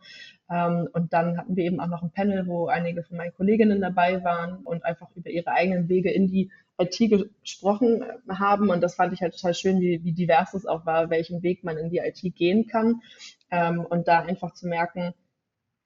Ähm, 0.51 0.89
und 0.93 1.13
dann 1.13 1.39
hatten 1.39 1.57
wir 1.57 1.65
eben 1.65 1.81
auch 1.81 1.89
noch 1.89 2.03
ein 2.03 2.11
Panel, 2.11 2.47
wo 2.47 2.67
einige 2.67 3.03
von 3.03 3.17
meinen 3.17 3.35
Kolleginnen 3.35 3.81
dabei 3.81 4.23
waren 4.25 4.57
und 4.65 4.85
einfach 4.85 5.09
über 5.15 5.31
ihre 5.31 5.53
eigenen 5.53 5.89
Wege 5.89 6.11
in 6.11 6.29
die 6.29 6.51
IT 6.79 6.99
gesprochen 7.43 8.05
haben. 8.29 8.71
Und 8.71 8.83
das 8.83 8.95
fand 8.95 9.13
ich 9.13 9.23
halt 9.23 9.35
total 9.35 9.55
schön, 9.55 9.81
wie, 9.81 10.03
wie 10.05 10.13
divers 10.13 10.55
es 10.55 10.67
auch 10.67 10.87
war, 10.87 11.11
welchen 11.11 11.43
Weg 11.43 11.65
man 11.65 11.77
in 11.79 11.91
die 11.91 11.99
IT 11.99 12.35
gehen 12.35 12.67
kann. 12.67 13.03
Ähm, 13.51 13.81
und 13.81 14.09
da 14.09 14.21
einfach 14.21 14.53
zu 14.55 14.67
merken, 14.67 15.15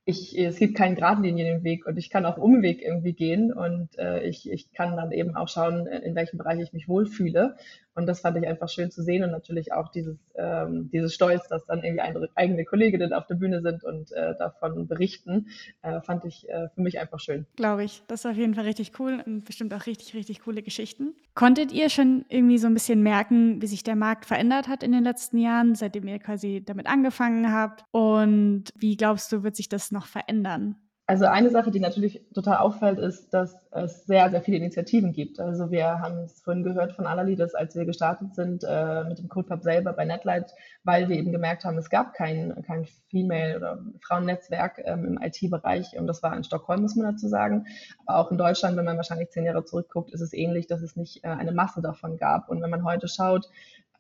ich, 0.09 0.39
es 0.39 0.59
gibt 0.59 0.77
keinen 0.77 0.95
geradlinigen 0.95 1.65
Weg 1.65 1.85
und 1.85 1.99
ich 1.99 2.11
kann 2.11 2.27
auch 2.27 2.39
Umweg 2.39 2.81
irgendwie 2.81 3.13
gehen 3.13 3.53
und 3.53 3.99
äh, 3.99 4.23
ich, 4.23 4.49
ich 4.49 4.73
kann 4.73 4.97
dann 4.97 5.11
eben 5.11 5.35
auch 5.35 5.49
schauen, 5.49 5.89
in 5.89 6.15
welchem 6.15 6.39
Bereich 6.39 6.61
ich 6.61 6.73
mich 6.73 6.89
wohlfühle. 6.89 7.57
Und 7.97 8.07
das 8.07 8.21
fand 8.21 8.37
ich 8.37 8.47
einfach 8.47 8.69
schön 8.69 8.91
zu 8.91 9.03
sehen 9.03 9.25
und 9.25 9.31
natürlich 9.31 9.73
auch 9.73 9.89
dieses, 9.89 10.19
ähm, 10.35 10.91
dieses 10.93 11.15
Stolz, 11.15 11.49
dass 11.49 11.65
dann 11.65 11.83
irgendwie 11.83 12.03
andere, 12.03 12.29
eigene 12.35 12.65
Kolleginnen 12.65 13.15
auf 13.15 13.27
der 13.27 13.37
Bühne 13.37 13.63
sind 13.63 13.83
und 13.85 14.13
äh, 14.13 14.35
davon 14.39 14.87
berichten, 14.87 15.49
äh, 15.81 16.03
fand 16.03 16.27
ich 16.27 16.47
äh, 16.49 16.69
für 16.75 16.83
mich 16.83 17.01
einfach 17.01 17.19
schön. 17.21 17.47
Glaube 17.57 17.85
ich. 17.85 18.03
Das 18.07 18.21
ist 18.21 18.31
auf 18.31 18.37
jeden 18.37 18.55
Fall 18.55 18.65
richtig 18.65 18.93
cool 19.01 19.23
und 19.25 19.45
bestimmt 19.45 19.73
auch 19.73 19.87
richtig, 19.87 20.15
richtig 20.15 20.41
coole 20.41 20.63
Geschichten. 20.63 21.15
Konntet 21.35 21.73
ihr 21.73 21.89
schon 21.89 22.27
irgendwie 22.29 22.59
so 22.59 22.67
ein 22.67 22.75
bisschen 22.75 23.03
merken, 23.03 23.63
wie 23.63 23.67
sich 23.67 23.83
der 23.83 23.97
Markt 23.97 24.27
verändert 24.27 24.69
hat 24.69 24.83
in 24.83 24.93
den 24.93 25.03
letzten 25.03 25.39
Jahren, 25.39 25.75
seitdem 25.75 26.07
ihr 26.07 26.19
quasi 26.19 26.63
damit 26.65 26.87
angefangen 26.87 27.51
habt? 27.51 27.83
Und 27.93 28.65
wie 28.77 28.97
glaubst 28.97 29.33
du, 29.33 29.43
wird 29.43 29.57
sich 29.57 29.71
das 29.71 29.91
noch 29.91 30.07
verändern? 30.07 30.77
Also 31.09 31.27
eine 31.27 31.51
Sache, 31.51 31.71
die 31.71 31.79
natürlich 31.79 32.21
total 32.35 32.57
auffällt, 32.57 32.99
ist, 32.99 33.33
dass 33.33 33.57
es 33.71 34.07
sehr, 34.07 34.29
sehr 34.29 34.43
viele 34.43 34.57
Initiativen 34.57 35.13
gibt. 35.13 35.39
Also 35.39 35.71
wir 35.71 36.01
haben 36.01 36.19
es 36.25 36.41
vorhin 36.41 36.65
gehört 36.65 36.95
von 36.95 37.05
dass 37.37 37.55
als 37.55 37.77
wir 37.77 37.85
gestartet 37.85 38.35
sind 38.35 38.65
äh, 38.69 39.05
mit 39.05 39.21
dem 39.21 39.29
CodePub 39.29 39.63
selber 39.63 39.93
bei 39.93 40.05
Netlight, 40.05 40.53
weil 40.83 41.09
wir 41.09 41.17
eben 41.17 41.31
gemerkt 41.31 41.65
haben, 41.65 41.79
es 41.79 41.91
gab 41.91 42.13
kein, 42.13 42.61
kein 42.67 42.87
Female- 43.09 43.57
oder 43.57 43.79
Frauennetzwerk 44.01 44.83
ähm, 44.85 45.05
im 45.05 45.23
IT-Bereich 45.23 45.97
und 45.97 46.09
das 46.09 46.25
war 46.25 46.37
in 46.37 46.43
Stockholm, 46.43 46.83
muss 46.83 46.97
man 46.97 47.13
dazu 47.13 47.29
sagen. 47.29 47.67
Aber 48.05 48.19
auch 48.19 48.33
in 48.33 48.39
Deutschland, 48.39 48.77
wenn 48.77 48.85
man 48.85 48.97
wahrscheinlich 48.97 49.31
zehn 49.31 49.45
Jahre 49.45 49.65
zurückguckt, 49.65 50.11
ist 50.11 50.23
es 50.23 50.33
ähnlich, 50.33 50.67
dass 50.67 50.83
es 50.83 50.97
nicht 50.97 51.23
äh, 51.23 51.29
eine 51.29 51.53
Masse 51.53 51.83
davon 51.83 52.17
gab. 52.17 52.49
Und 52.49 52.61
wenn 52.63 52.71
man 52.71 52.83
heute 52.83 53.07
schaut, 53.07 53.49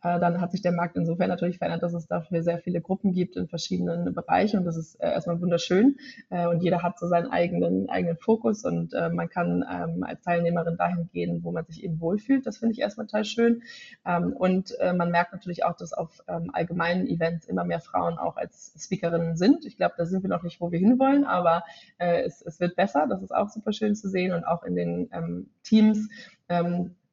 dann 0.02 0.40
hat 0.40 0.52
sich 0.52 0.62
der 0.62 0.72
Markt 0.72 0.96
insofern 0.96 1.28
natürlich 1.28 1.58
verändert, 1.58 1.82
dass 1.82 1.94
es 1.94 2.06
dafür 2.06 2.42
sehr 2.42 2.58
viele 2.58 2.80
Gruppen 2.80 3.12
gibt 3.12 3.36
in 3.36 3.48
verschiedenen 3.48 4.14
Bereichen 4.14 4.58
und 4.58 4.64
das 4.64 4.76
ist 4.76 4.96
äh, 4.96 5.10
erstmal 5.10 5.40
wunderschön 5.40 5.96
äh, 6.30 6.46
und 6.46 6.62
jeder 6.62 6.82
hat 6.82 6.98
so 6.98 7.08
seinen 7.08 7.30
eigenen, 7.30 7.88
eigenen 7.88 8.16
Fokus 8.16 8.64
und 8.64 8.92
man 9.12 9.28
kann 9.28 9.64
ähm, 9.70 10.02
als 10.02 10.22
Teilnehmerin 10.22 10.76
dahin 10.76 11.08
gehen, 11.12 11.42
wo 11.42 11.52
man 11.52 11.64
sich 11.66 11.82
eben 11.84 12.00
wohlfühlt. 12.00 12.46
Das 12.46 12.58
finde 12.58 12.72
ich 12.72 12.80
erstmal 12.80 13.06
total 13.06 13.24
schön 13.24 13.62
ähm, 14.04 14.32
und 14.32 14.76
man 14.96 15.10
merkt 15.10 15.32
natürlich 15.32 15.64
auch, 15.64 15.76
dass 15.76 15.92
auf 15.92 16.22
ähm, 16.28 16.50
allgemeinen 16.52 17.06
Events 17.06 17.46
immer 17.46 17.64
mehr 17.64 17.80
Frauen 17.80 18.18
auch 18.18 18.36
als 18.36 18.72
Speakerinnen 18.78 19.36
sind. 19.36 19.64
Ich 19.64 19.76
glaube, 19.76 19.94
da 19.96 20.06
sind 20.06 20.22
wir 20.22 20.30
noch 20.30 20.42
nicht, 20.42 20.60
wo 20.60 20.70
wir 20.70 20.78
hinwollen, 20.78 21.24
aber 21.24 21.64
es, 21.98 22.42
es 22.42 22.60
wird 22.60 22.76
besser. 22.76 23.06
Das 23.08 23.22
ist 23.22 23.34
auch 23.34 23.48
super 23.48 23.72
schön 23.72 23.94
zu 23.94 24.08
sehen 24.08 24.32
und 24.32 24.44
auch 24.44 24.62
in 24.62 24.74
den 24.74 25.48
Teams 25.62 26.08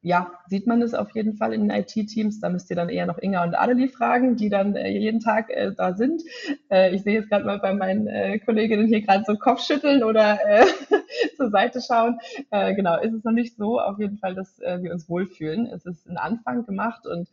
ja, 0.04 0.30
sieht 0.48 0.66
man 0.66 0.82
es 0.82 0.92
auf 0.92 1.12
jeden 1.14 1.34
Fall 1.34 1.54
in 1.54 1.66
den 1.66 1.70
IT-Teams. 1.70 2.38
Da 2.38 2.50
müsst 2.50 2.68
ihr 2.68 2.76
dann 2.76 2.90
eher 2.90 3.06
noch 3.06 3.16
Inga 3.16 3.42
und 3.42 3.54
Adelie 3.54 3.88
fragen, 3.88 4.36
die 4.36 4.50
dann 4.50 4.76
äh, 4.76 4.90
jeden 4.90 5.20
Tag 5.20 5.48
äh, 5.48 5.72
da 5.74 5.94
sind. 5.94 6.22
Äh, 6.70 6.94
ich 6.94 7.02
sehe 7.02 7.14
jetzt 7.14 7.30
gerade 7.30 7.46
mal 7.46 7.58
bei 7.58 7.72
meinen 7.72 8.06
äh, 8.06 8.38
Kolleginnen 8.38 8.86
hier 8.86 9.00
gerade 9.00 9.24
so 9.26 9.34
Kopfschütteln 9.36 10.04
oder 10.04 10.38
äh, 10.46 10.66
zur 11.38 11.48
Seite 11.48 11.80
schauen. 11.80 12.18
Äh, 12.50 12.74
genau, 12.74 13.00
ist 13.00 13.14
es 13.14 13.24
noch 13.24 13.32
nicht 13.32 13.56
so 13.56 13.80
auf 13.80 13.98
jeden 13.98 14.18
Fall, 14.18 14.34
dass 14.34 14.58
wir 14.58 14.92
uns 14.92 15.08
wohlfühlen. 15.08 15.66
Es 15.66 15.86
ist 15.86 16.06
ein 16.06 16.18
Anfang 16.18 16.66
gemacht 16.66 17.06
und 17.06 17.28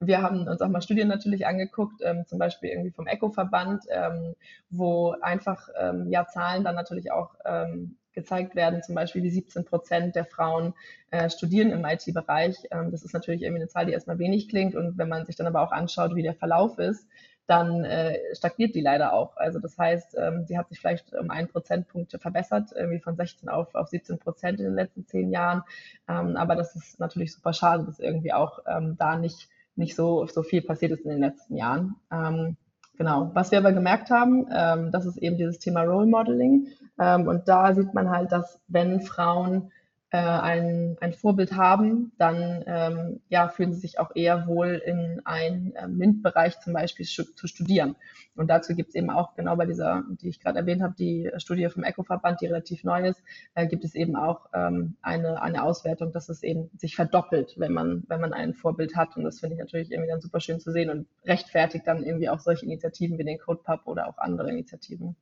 wir 0.00 0.22
haben 0.22 0.48
uns 0.48 0.60
auch 0.62 0.68
mal 0.68 0.82
Studien 0.82 1.08
natürlich 1.08 1.46
angeguckt, 1.46 2.00
ähm, 2.02 2.24
zum 2.26 2.38
Beispiel 2.38 2.70
irgendwie 2.70 2.90
vom 2.90 3.06
ECO-Verband, 3.06 3.84
ähm, 3.90 4.34
wo 4.70 5.14
einfach 5.20 5.68
ähm, 5.78 6.08
ja 6.10 6.26
Zahlen 6.26 6.64
dann 6.64 6.74
natürlich 6.74 7.12
auch 7.12 7.34
ähm, 7.44 7.96
gezeigt 8.14 8.54
werden, 8.54 8.82
zum 8.82 8.94
Beispiel 8.94 9.22
wie 9.22 9.30
17 9.30 9.64
Prozent 9.64 10.14
der 10.16 10.24
Frauen 10.24 10.74
äh, 11.10 11.28
studieren 11.30 11.70
im 11.70 11.84
IT-Bereich. 11.84 12.56
Ähm, 12.70 12.90
das 12.90 13.04
ist 13.04 13.12
natürlich 13.12 13.42
irgendwie 13.42 13.62
eine 13.62 13.68
Zahl, 13.68 13.86
die 13.86 13.92
erstmal 13.92 14.18
wenig 14.18 14.48
klingt. 14.48 14.74
Und 14.74 14.98
wenn 14.98 15.08
man 15.08 15.26
sich 15.26 15.36
dann 15.36 15.46
aber 15.46 15.62
auch 15.62 15.72
anschaut, 15.72 16.14
wie 16.14 16.22
der 16.22 16.34
Verlauf 16.34 16.78
ist, 16.78 17.06
dann 17.46 17.84
äh, 17.84 18.18
stagniert 18.34 18.74
die 18.74 18.80
leider 18.80 19.12
auch. 19.12 19.36
Also 19.36 19.58
das 19.58 19.76
heißt, 19.76 20.16
ähm, 20.18 20.44
sie 20.46 20.56
hat 20.56 20.68
sich 20.68 20.80
vielleicht 20.80 21.12
um 21.14 21.30
einen 21.30 21.48
Prozentpunkt 21.48 22.16
verbessert, 22.18 22.70
irgendwie 22.74 23.00
von 23.00 23.16
16 23.16 23.48
auf, 23.48 23.74
auf 23.74 23.88
17 23.88 24.18
Prozent 24.18 24.60
in 24.60 24.66
den 24.66 24.74
letzten 24.74 25.06
zehn 25.06 25.30
Jahren. 25.30 25.62
Ähm, 26.08 26.36
aber 26.36 26.56
das 26.56 26.74
ist 26.74 27.00
natürlich 27.00 27.34
super 27.34 27.52
schade, 27.52 27.84
dass 27.84 28.00
irgendwie 28.00 28.32
auch 28.32 28.60
ähm, 28.66 28.96
da 28.98 29.18
nicht, 29.18 29.48
nicht 29.76 29.94
so, 29.94 30.26
so 30.26 30.42
viel 30.42 30.62
passiert 30.62 30.92
ist 30.92 31.04
in 31.04 31.10
den 31.10 31.20
letzten 31.20 31.56
Jahren. 31.56 31.96
Ähm, 32.10 32.56
Genau. 32.96 33.30
Was 33.34 33.50
wir 33.50 33.58
aber 33.58 33.72
gemerkt 33.72 34.10
haben, 34.10 34.46
ähm, 34.52 34.90
das 34.92 35.06
ist 35.06 35.18
eben 35.18 35.36
dieses 35.36 35.58
Thema 35.58 35.82
Role 35.82 36.06
Modeling. 36.06 36.68
Ähm, 36.98 37.26
und 37.26 37.48
da 37.48 37.74
sieht 37.74 37.92
man 37.92 38.10
halt, 38.10 38.30
dass 38.30 38.60
wenn 38.68 39.00
Frauen 39.00 39.72
äh, 40.14 40.18
ein, 40.18 40.96
ein 41.00 41.12
Vorbild 41.12 41.54
haben, 41.54 42.12
dann 42.18 42.62
ähm, 42.68 43.20
ja, 43.30 43.48
fühlen 43.48 43.72
sie 43.74 43.80
sich 43.80 43.98
auch 43.98 44.14
eher 44.14 44.46
wohl 44.46 44.80
in 44.86 45.20
einen 45.24 45.74
äh, 45.74 45.88
MINT-Bereich 45.88 46.60
zum 46.60 46.72
Beispiel 46.72 47.04
zu 47.04 47.48
studieren. 47.48 47.96
Und 48.36 48.46
dazu 48.46 48.76
gibt 48.76 48.90
es 48.90 48.94
eben 48.94 49.10
auch 49.10 49.34
genau 49.34 49.56
bei 49.56 49.66
dieser, 49.66 50.04
die 50.20 50.28
ich 50.28 50.38
gerade 50.38 50.60
erwähnt 50.60 50.82
habe, 50.82 50.94
die 50.96 51.32
Studie 51.38 51.68
vom 51.68 51.82
ECO-Verband, 51.82 52.40
die 52.40 52.46
relativ 52.46 52.84
neu 52.84 53.08
ist, 53.08 53.20
äh, 53.56 53.66
gibt 53.66 53.84
es 53.84 53.96
eben 53.96 54.14
auch 54.14 54.46
ähm, 54.54 54.94
eine, 55.02 55.42
eine 55.42 55.64
Auswertung, 55.64 56.12
dass 56.12 56.28
es 56.28 56.44
eben 56.44 56.70
sich 56.78 56.94
verdoppelt, 56.94 57.54
wenn 57.56 57.72
man, 57.72 58.04
wenn 58.06 58.20
man 58.20 58.32
ein 58.32 58.54
Vorbild 58.54 58.94
hat. 58.94 59.16
Und 59.16 59.24
das 59.24 59.40
finde 59.40 59.56
ich 59.56 59.60
natürlich 59.60 59.90
irgendwie 59.90 60.10
dann 60.10 60.20
super 60.20 60.38
schön 60.38 60.60
zu 60.60 60.70
sehen 60.70 60.90
und 60.90 61.08
rechtfertigt 61.24 61.88
dann 61.88 62.04
irgendwie 62.04 62.28
auch 62.28 62.38
solche 62.38 62.66
Initiativen 62.66 63.18
wie 63.18 63.24
den 63.24 63.38
CodePub 63.38 63.80
oder 63.86 64.06
auch 64.06 64.18
andere 64.18 64.48
Initiativen. 64.48 65.16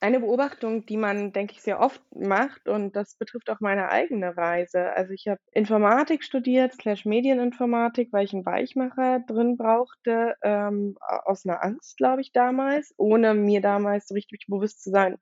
Eine 0.00 0.20
Beobachtung, 0.20 0.86
die 0.86 0.96
man, 0.96 1.32
denke 1.32 1.54
ich, 1.54 1.62
sehr 1.62 1.80
oft 1.80 2.00
macht 2.14 2.68
und 2.68 2.94
das 2.94 3.16
betrifft 3.16 3.50
auch 3.50 3.58
meine 3.58 3.88
eigene 3.88 4.36
Reise. 4.36 4.92
Also 4.92 5.12
ich 5.12 5.26
habe 5.26 5.40
Informatik 5.50 6.22
studiert, 6.22 6.74
slash 6.74 7.04
Medieninformatik, 7.04 8.12
weil 8.12 8.24
ich 8.24 8.32
einen 8.32 8.46
Weichmacher 8.46 9.20
drin 9.26 9.56
brauchte, 9.56 10.36
ähm, 10.42 10.96
aus 11.00 11.44
einer 11.44 11.64
Angst, 11.64 11.96
glaube 11.96 12.20
ich, 12.20 12.32
damals, 12.32 12.94
ohne 12.96 13.34
mir 13.34 13.60
damals 13.60 14.06
so 14.06 14.14
richtig 14.14 14.46
bewusst 14.46 14.84
zu 14.84 14.90
sein, 14.90 15.16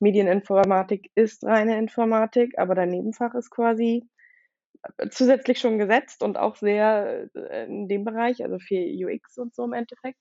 Medieninformatik 0.00 1.10
ist 1.14 1.44
reine 1.44 1.78
Informatik, 1.78 2.58
aber 2.58 2.74
dein 2.74 2.90
Nebenfach 2.90 3.34
ist 3.34 3.50
quasi 3.50 4.08
äh, 4.98 5.08
zusätzlich 5.10 5.58
schon 5.58 5.78
gesetzt 5.78 6.22
und 6.22 6.38
auch 6.38 6.56
sehr 6.56 7.28
äh, 7.34 7.66
in 7.66 7.88
dem 7.88 8.04
Bereich, 8.04 8.42
also 8.42 8.58
für 8.58 8.76
UX 8.76 9.38
und 9.38 9.54
so 9.54 9.64
im 9.64 9.74
Endeffekt. 9.74 10.18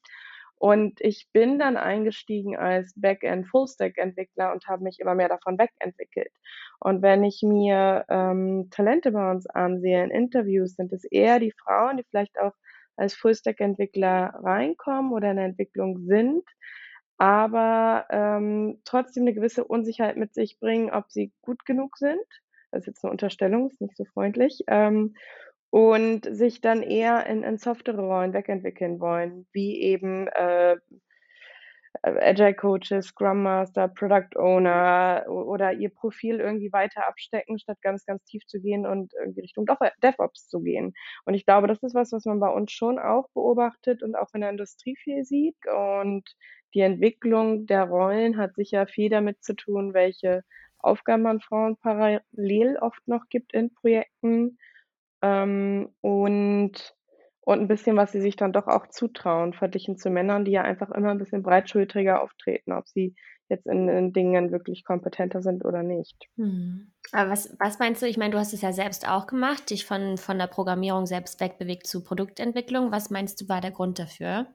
Und 0.62 1.02
ich 1.02 1.28
bin 1.34 1.58
dann 1.58 1.76
eingestiegen 1.76 2.56
als 2.56 2.94
Backend 2.96 3.48
Fullstack 3.48 3.98
Entwickler 3.98 4.52
und 4.54 4.68
habe 4.68 4.84
mich 4.84 5.00
immer 5.00 5.16
mehr 5.16 5.28
davon 5.28 5.58
wegentwickelt. 5.58 6.32
Und 6.80 7.02
wenn 7.02 7.24
ich 7.24 7.42
mir 7.42 8.06
ähm, 8.10 8.68
Talente 8.70 9.12
bei 9.12 9.32
uns 9.32 9.48
ansehe 9.48 10.04
in 10.04 10.12
Interviews, 10.12 10.76
sind 10.76 10.94
es 10.94 11.04
eher 11.04 11.40
die 11.40 11.52
Frauen, 11.52 11.98
die 11.98 12.04
vielleicht 12.04 12.40
auch 12.40 12.52
als 12.96 13.16
Fullstack 13.16 13.60
Entwickler 13.60 14.36
reinkommen 14.44 15.14
oder 15.14 15.32
in 15.32 15.38
der 15.38 15.46
Entwicklung 15.46 15.98
sind, 16.06 16.44
aber 17.18 18.06
ähm, 18.12 18.82
trotzdem 18.86 19.24
eine 19.24 19.34
gewisse 19.34 19.64
Unsicherheit 19.64 20.18
mit 20.18 20.36
sich 20.36 20.60
bringen, 20.60 20.92
ob 20.92 21.12
sie 21.12 21.34
gut 21.42 21.66
genug 21.66 21.98
sind. 21.98 22.22
Das 22.70 22.82
ist 22.82 22.86
jetzt 22.88 23.04
eine 23.04 23.12
Unterstellung, 23.12 23.72
ist 23.72 23.82
nicht 23.82 23.98
so 23.98 24.06
freundlich. 24.06 24.60
Ähm, 24.68 25.16
und 25.72 26.26
sich 26.30 26.62
dann 26.62 26.84
eher 26.84 27.26
in, 27.26 27.44
in 27.44 27.58
softere 27.58 28.02
Rollen 28.02 28.34
wegentwickeln 28.34 29.00
wollen, 29.00 29.48
wie 29.54 29.82
eben 29.82 30.28
äh, 30.28 30.76
Agile 32.04 32.54
Coaches, 32.54 33.08
Scrum 33.08 33.44
Master, 33.44 33.88
Product 33.88 34.36
Owner 34.38 35.26
oder 35.28 35.72
ihr 35.74 35.90
Profil 35.90 36.40
irgendwie 36.40 36.72
weiter 36.72 37.08
abstecken, 37.08 37.58
statt 37.58 37.78
ganz, 37.82 38.06
ganz 38.06 38.24
tief 38.26 38.46
zu 38.48 38.60
gehen 38.60 38.86
und 38.86 39.14
irgendwie 39.14 39.42
Richtung 39.42 39.66
DevOps 40.04 40.48
zu 40.48 40.62
gehen. 40.62 40.94
Und 41.26 41.36
ich 41.36 41.46
glaube, 41.46 41.68
das 41.68 41.82
ist 41.84 41.96
was, 41.96 42.12
was 42.12 42.26
man 42.26 42.40
bei 42.40 42.50
uns 42.50 42.72
schon 42.72 43.00
auch 43.00 43.30
beobachtet 43.34 44.04
und 44.04 44.16
auch 44.16 44.34
in 44.34 44.42
der 44.42 44.50
Industrie 44.50 44.96
viel 44.98 45.24
sieht. 45.24 45.58
Und 45.68 46.24
die 46.74 46.82
Entwicklung 46.82 47.66
der 47.66 47.84
Rollen 47.84 48.38
hat 48.38 48.56
sicher 48.56 48.88
viel 48.88 49.10
damit 49.10 49.44
zu 49.44 49.54
tun, 49.54 49.94
welche 49.94 50.44
Aufgaben 50.80 51.24
man 51.24 51.40
Frauen 51.40 51.78
parallel 51.78 52.78
oft 52.82 53.08
noch 53.08 53.26
gibt 53.30 53.54
in 53.54 53.74
Projekten 53.74 54.58
ähm, 55.22 55.90
und 56.02 56.96
und 57.44 57.60
ein 57.60 57.68
bisschen, 57.68 57.98
was 57.98 58.12
sie 58.12 58.22
sich 58.22 58.36
dann 58.36 58.54
doch 58.54 58.68
auch 58.68 58.88
zutrauen, 58.88 59.54
verglichen 59.54 59.98
zu 59.98 60.10
Männern, 60.12 60.46
die 60.46 60.52
ja 60.52 60.62
einfach 60.62 60.92
immer 60.92 61.10
ein 61.10 61.18
bisschen 61.18 61.42
breitschultriger 61.42 62.22
auftreten, 62.22 62.72
ob 62.72 62.88
sie 62.88 63.16
jetzt 63.50 63.66
in, 63.66 63.90
in 63.90 64.14
Dingen 64.14 64.52
wirklich 64.52 64.86
kompetenter 64.86 65.42
sind 65.42 65.66
oder 65.66 65.84
nicht. 65.84 66.28
Hm. 66.38 66.92
Aber 67.12 67.32
was, 67.32 67.56
was 67.60 67.80
meinst 67.80 68.02
du? 68.02 68.08
Ich 68.08 68.18
meine, 68.18 68.32
du 68.32 68.38
hast 68.38 68.54
es 68.54 68.62
ja 68.62 68.72
selbst 68.72 69.10
auch 69.10 69.28
gemacht, 69.28 69.70
dich 69.70 69.86
von, 69.86 70.18
von 70.18 70.38
der 70.38 70.48
Programmierung 70.48 71.06
selbst 71.06 71.42
wegbewegt 71.42 71.88
zu 71.88 72.04
Produktentwicklung. 72.04 72.92
Was 72.92 73.10
meinst 73.10 73.42
du, 73.42 73.50
war 73.50 73.60
der 73.60 73.72
Grund 73.72 74.00
dafür? 74.00 74.48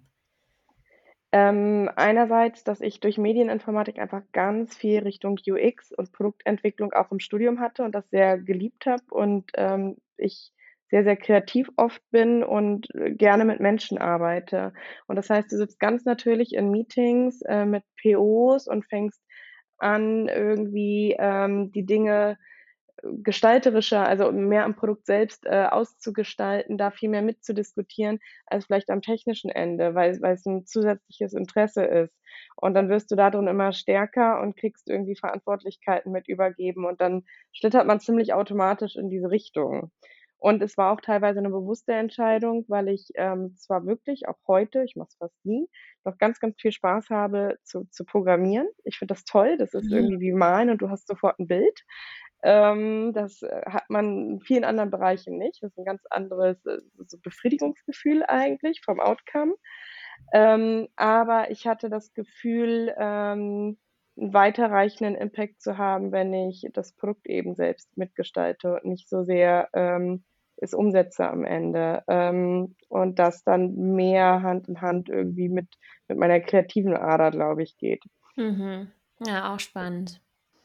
Ähm, 1.32 1.90
einerseits, 1.96 2.64
dass 2.64 2.80
ich 2.80 3.00
durch 3.00 3.18
Medieninformatik 3.18 3.98
einfach 3.98 4.22
ganz 4.32 4.74
viel 4.74 5.00
Richtung 5.00 5.38
UX 5.46 5.92
und 5.92 6.12
Produktentwicklung 6.12 6.92
auch 6.92 7.10
im 7.10 7.18
Studium 7.18 7.60
hatte 7.60 7.82
und 7.82 7.94
das 7.94 8.08
sehr 8.10 8.38
geliebt 8.38 8.86
habe 8.86 9.02
und 9.10 9.50
ähm, 9.56 9.96
ich 10.16 10.52
sehr, 10.90 11.04
sehr 11.04 11.16
kreativ 11.16 11.68
oft 11.76 12.02
bin 12.10 12.44
und 12.44 12.88
äh, 12.94 13.12
gerne 13.12 13.44
mit 13.44 13.60
Menschen 13.60 13.98
arbeite. 13.98 14.72
Und 15.06 15.16
das 15.16 15.30
heißt, 15.30 15.50
du 15.50 15.56
sitzt 15.56 15.80
ganz 15.80 16.04
natürlich 16.04 16.54
in 16.54 16.70
Meetings 16.70 17.42
äh, 17.42 17.64
mit 17.64 17.82
POs 18.00 18.68
und 18.68 18.86
fängst 18.86 19.20
an, 19.78 20.28
irgendwie 20.28 21.16
ähm, 21.18 21.72
die 21.72 21.84
Dinge 21.84 22.38
äh, 23.02 23.08
gestalterischer, 23.22 24.06
also 24.06 24.30
mehr 24.32 24.64
am 24.64 24.76
Produkt 24.76 25.06
selbst 25.06 25.44
äh, 25.44 25.66
auszugestalten, 25.66 26.78
da 26.78 26.90
viel 26.90 27.10
mehr 27.10 27.22
mitzudiskutieren, 27.22 28.20
als 28.46 28.66
vielleicht 28.66 28.90
am 28.90 29.02
technischen 29.02 29.50
Ende, 29.50 29.94
weil, 29.94 30.20
weil 30.22 30.34
es 30.34 30.46
ein 30.46 30.66
zusätzliches 30.66 31.34
Interesse 31.34 31.84
ist. 31.84 32.14
Und 32.54 32.74
dann 32.74 32.88
wirst 32.88 33.10
du 33.10 33.16
darin 33.16 33.48
immer 33.48 33.72
stärker 33.72 34.40
und 34.40 34.56
kriegst 34.56 34.88
irgendwie 34.88 35.16
Verantwortlichkeiten 35.16 36.12
mit 36.12 36.28
übergeben 36.28 36.86
und 36.86 37.00
dann 37.00 37.24
schlittert 37.52 37.86
man 37.86 38.00
ziemlich 38.00 38.32
automatisch 38.32 38.96
in 38.96 39.10
diese 39.10 39.30
Richtung. 39.30 39.90
Und 40.38 40.62
es 40.62 40.76
war 40.76 40.92
auch 40.92 41.00
teilweise 41.00 41.38
eine 41.40 41.50
bewusste 41.50 41.92
Entscheidung, 41.94 42.64
weil 42.68 42.88
ich 42.88 43.08
ähm, 43.14 43.54
zwar 43.56 43.86
wirklich 43.86 44.28
auch 44.28 44.36
heute, 44.46 44.84
ich 44.84 44.96
mache 44.96 45.08
es 45.10 45.16
fast 45.16 45.34
nie, 45.44 45.68
noch 46.04 46.18
ganz, 46.18 46.40
ganz 46.40 46.60
viel 46.60 46.72
Spaß 46.72 47.10
habe 47.10 47.58
zu, 47.64 47.84
zu 47.90 48.04
programmieren. 48.04 48.68
Ich 48.84 48.98
finde 48.98 49.14
das 49.14 49.24
toll. 49.24 49.56
Das 49.58 49.74
ist 49.74 49.90
Ja. 49.90 49.90
irgendwie 49.90 50.20
wie 50.20 50.32
malen 50.32 50.70
und 50.70 50.78
du 50.82 50.90
hast 50.90 51.08
sofort 51.08 51.38
ein 51.40 51.46
Bild. 51.48 51.84
Ähm, 52.42 53.12
das 53.14 53.42
äh, 53.42 53.62
hat 53.66 53.88
man 53.88 54.30
in 54.32 54.40
vielen 54.40 54.64
anderen 54.64 54.90
Bereichen 54.90 55.38
nicht. 55.38 55.62
Das 55.62 55.72
ist 55.72 55.78
ein 55.78 55.84
ganz 55.86 56.02
anderes 56.10 56.64
äh, 56.66 56.78
so 57.06 57.18
Befriedigungsgefühl 57.18 58.22
eigentlich 58.28 58.82
vom 58.84 59.00
Outcome. 59.00 59.54
Ähm, 60.32 60.88
aber 60.96 61.50
ich 61.50 61.66
hatte 61.66 61.88
das 61.90 62.12
Gefühl, 62.14 62.94
ähm, 62.98 63.78
einen 64.18 64.32
weiterreichenden 64.32 65.14
Impact 65.14 65.60
zu 65.60 65.78
haben, 65.78 66.12
wenn 66.12 66.32
ich 66.32 66.66
das 66.72 66.92
Produkt 66.92 67.26
eben 67.26 67.54
selbst 67.54 67.96
mitgestalte 67.96 68.74
und 68.74 68.84
nicht 68.84 69.08
so 69.08 69.22
sehr 69.22 69.68
ähm, 69.72 70.24
es 70.56 70.74
umsetze 70.74 71.28
am 71.28 71.44
Ende. 71.44 72.02
Ähm, 72.08 72.74
und 72.88 73.18
das 73.18 73.44
dann 73.44 73.74
mehr 73.94 74.42
Hand 74.42 74.68
in 74.68 74.80
Hand 74.80 75.08
irgendwie 75.08 75.48
mit, 75.48 75.68
mit 76.08 76.18
meiner 76.18 76.40
kreativen 76.40 76.96
Ader, 76.96 77.30
glaube 77.30 77.62
ich, 77.62 77.76
geht. 77.76 78.02
Mhm. 78.36 78.90
Ja, 79.24 79.54
auch 79.54 79.60
spannend. 79.60 80.20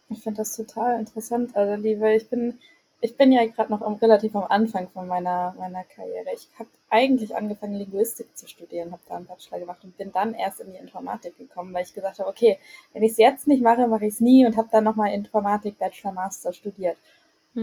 Ich 0.09 0.23
finde 0.23 0.39
das 0.39 0.55
total 0.55 0.99
interessant, 0.99 1.55
also 1.55 1.81
liebe, 1.81 2.13
ich 2.13 2.29
bin, 2.29 2.59
ich 3.01 3.17
bin 3.17 3.31
ja 3.31 3.45
gerade 3.47 3.71
noch 3.71 3.81
am, 3.81 3.95
relativ 3.95 4.35
am 4.35 4.43
Anfang 4.43 4.89
von 4.89 5.07
meiner, 5.07 5.55
meiner 5.57 5.83
Karriere. 5.83 6.27
Ich 6.33 6.47
habe 6.59 6.69
eigentlich 6.89 7.35
angefangen, 7.35 7.73
Linguistik 7.75 8.37
zu 8.37 8.47
studieren, 8.47 8.91
habe 8.91 9.01
da 9.09 9.15
einen 9.15 9.25
Bachelor 9.25 9.59
gemacht 9.59 9.83
und 9.83 9.97
bin 9.97 10.11
dann 10.11 10.33
erst 10.35 10.59
in 10.61 10.71
die 10.71 10.77
Informatik 10.77 11.37
gekommen, 11.37 11.73
weil 11.73 11.83
ich 11.83 11.93
gesagt 11.93 12.19
habe, 12.19 12.29
okay, 12.29 12.59
wenn 12.93 13.03
ich 13.03 13.13
es 13.13 13.17
jetzt 13.17 13.47
nicht 13.47 13.63
mache, 13.63 13.87
mache 13.87 14.05
ich 14.05 14.13
es 14.13 14.19
nie 14.21 14.45
und 14.45 14.55
habe 14.55 14.69
dann 14.71 14.83
nochmal 14.83 15.13
Informatik 15.13 15.79
Bachelor 15.79 16.13
Master 16.13 16.53
studiert. 16.53 16.97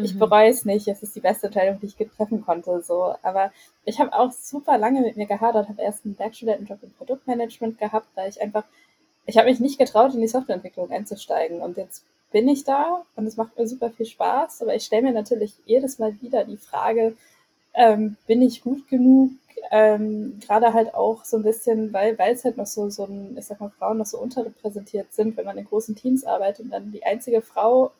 Ich 0.00 0.14
Mhm. 0.14 0.18
bereue 0.18 0.50
es 0.50 0.64
nicht, 0.64 0.86
es 0.88 1.02
ist 1.02 1.14
die 1.16 1.20
beste 1.20 1.46
Entscheidung, 1.46 1.80
die 1.80 1.86
ich 1.86 1.96
treffen 1.96 2.42
konnte. 2.44 2.82
So. 2.82 3.14
Aber 3.22 3.52
ich 3.84 3.98
habe 4.00 4.12
auch 4.12 4.32
super 4.32 4.76
lange 4.78 5.00
mit 5.00 5.16
mir 5.16 5.26
gehadert, 5.26 5.68
habe 5.68 5.82
erst 5.82 6.04
einen 6.04 6.18
Werkstudentenjob 6.18 6.82
im 6.82 6.92
Produktmanagement 6.92 7.78
gehabt, 7.78 8.08
weil 8.14 8.28
ich 8.28 8.40
einfach, 8.40 8.64
ich 9.26 9.38
habe 9.38 9.48
mich 9.48 9.60
nicht 9.60 9.78
getraut, 9.78 10.14
in 10.14 10.20
die 10.20 10.28
Softwareentwicklung 10.28 10.90
einzusteigen. 10.90 11.60
Und 11.62 11.76
jetzt 11.78 12.04
bin 12.30 12.48
ich 12.48 12.64
da 12.64 13.04
und 13.16 13.26
es 13.26 13.36
macht 13.36 13.58
mir 13.58 13.66
super 13.66 13.90
viel 13.90 14.06
Spaß, 14.06 14.62
aber 14.62 14.74
ich 14.74 14.84
stelle 14.84 15.02
mir 15.02 15.12
natürlich 15.12 15.54
jedes 15.64 15.98
Mal 15.98 16.20
wieder 16.20 16.44
die 16.44 16.56
Frage, 16.56 17.16
ähm, 17.74 18.16
bin 18.26 18.42
ich 18.42 18.62
gut 18.62 18.88
genug? 18.88 19.32
Ähm, 19.70 20.38
Gerade 20.40 20.72
halt 20.72 20.94
auch 20.94 21.24
so 21.24 21.36
ein 21.36 21.42
bisschen, 21.42 21.92
weil 21.92 22.18
weil 22.18 22.34
es 22.34 22.44
halt 22.44 22.56
noch 22.56 22.66
so, 22.66 22.90
so 22.90 23.04
ein, 23.04 23.36
ich 23.38 23.46
sag 23.46 23.60
mal, 23.60 23.70
Frauen 23.70 23.98
noch 23.98 24.06
so 24.06 24.18
unterrepräsentiert 24.18 25.12
sind, 25.12 25.36
wenn 25.36 25.44
man 25.46 25.58
in 25.58 25.66
großen 25.66 25.96
Teams 25.96 26.24
arbeitet 26.24 26.66
und 26.66 26.70
dann 26.70 26.92
die 26.92 27.04
einzige 27.04 27.42
Frau 27.42 27.92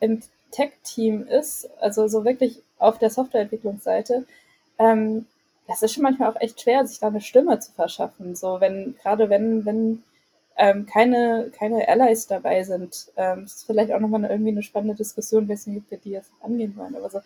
im 0.00 0.22
Tech-Team 0.50 1.26
ist, 1.26 1.68
also 1.80 2.08
so 2.08 2.24
wirklich 2.24 2.62
auf 2.78 2.98
der 2.98 3.10
Softwareentwicklungsseite, 3.10 4.24
ähm, 4.78 5.26
das 5.68 5.82
ist 5.82 5.94
schon 5.94 6.02
manchmal 6.02 6.30
auch 6.30 6.40
echt 6.40 6.60
schwer, 6.60 6.84
sich 6.86 6.98
da 6.98 7.08
eine 7.08 7.20
Stimme 7.20 7.60
zu 7.60 7.70
verschaffen. 7.72 8.34
So, 8.34 8.60
wenn, 8.60 8.96
gerade 9.00 9.30
wenn, 9.30 9.64
wenn 9.64 10.02
ähm, 10.60 10.84
keine, 10.84 11.50
keine 11.58 11.88
Allies 11.88 12.26
dabei 12.26 12.62
sind, 12.64 13.06
ähm, 13.16 13.44
das 13.44 13.56
ist 13.56 13.64
vielleicht 13.64 13.90
auch 13.92 13.98
nochmal 13.98 14.24
irgendwie 14.24 14.50
eine 14.50 14.62
spannende 14.62 14.94
Diskussion, 14.94 15.44
ich 15.44 15.48
weiß 15.48 15.66
nicht, 15.68 15.78
ob 15.78 15.90
wir 15.90 15.96
die 15.96 16.10
jetzt 16.10 16.30
angehen 16.42 16.76
wollen, 16.76 16.94
aber 16.94 17.08
so 17.08 17.20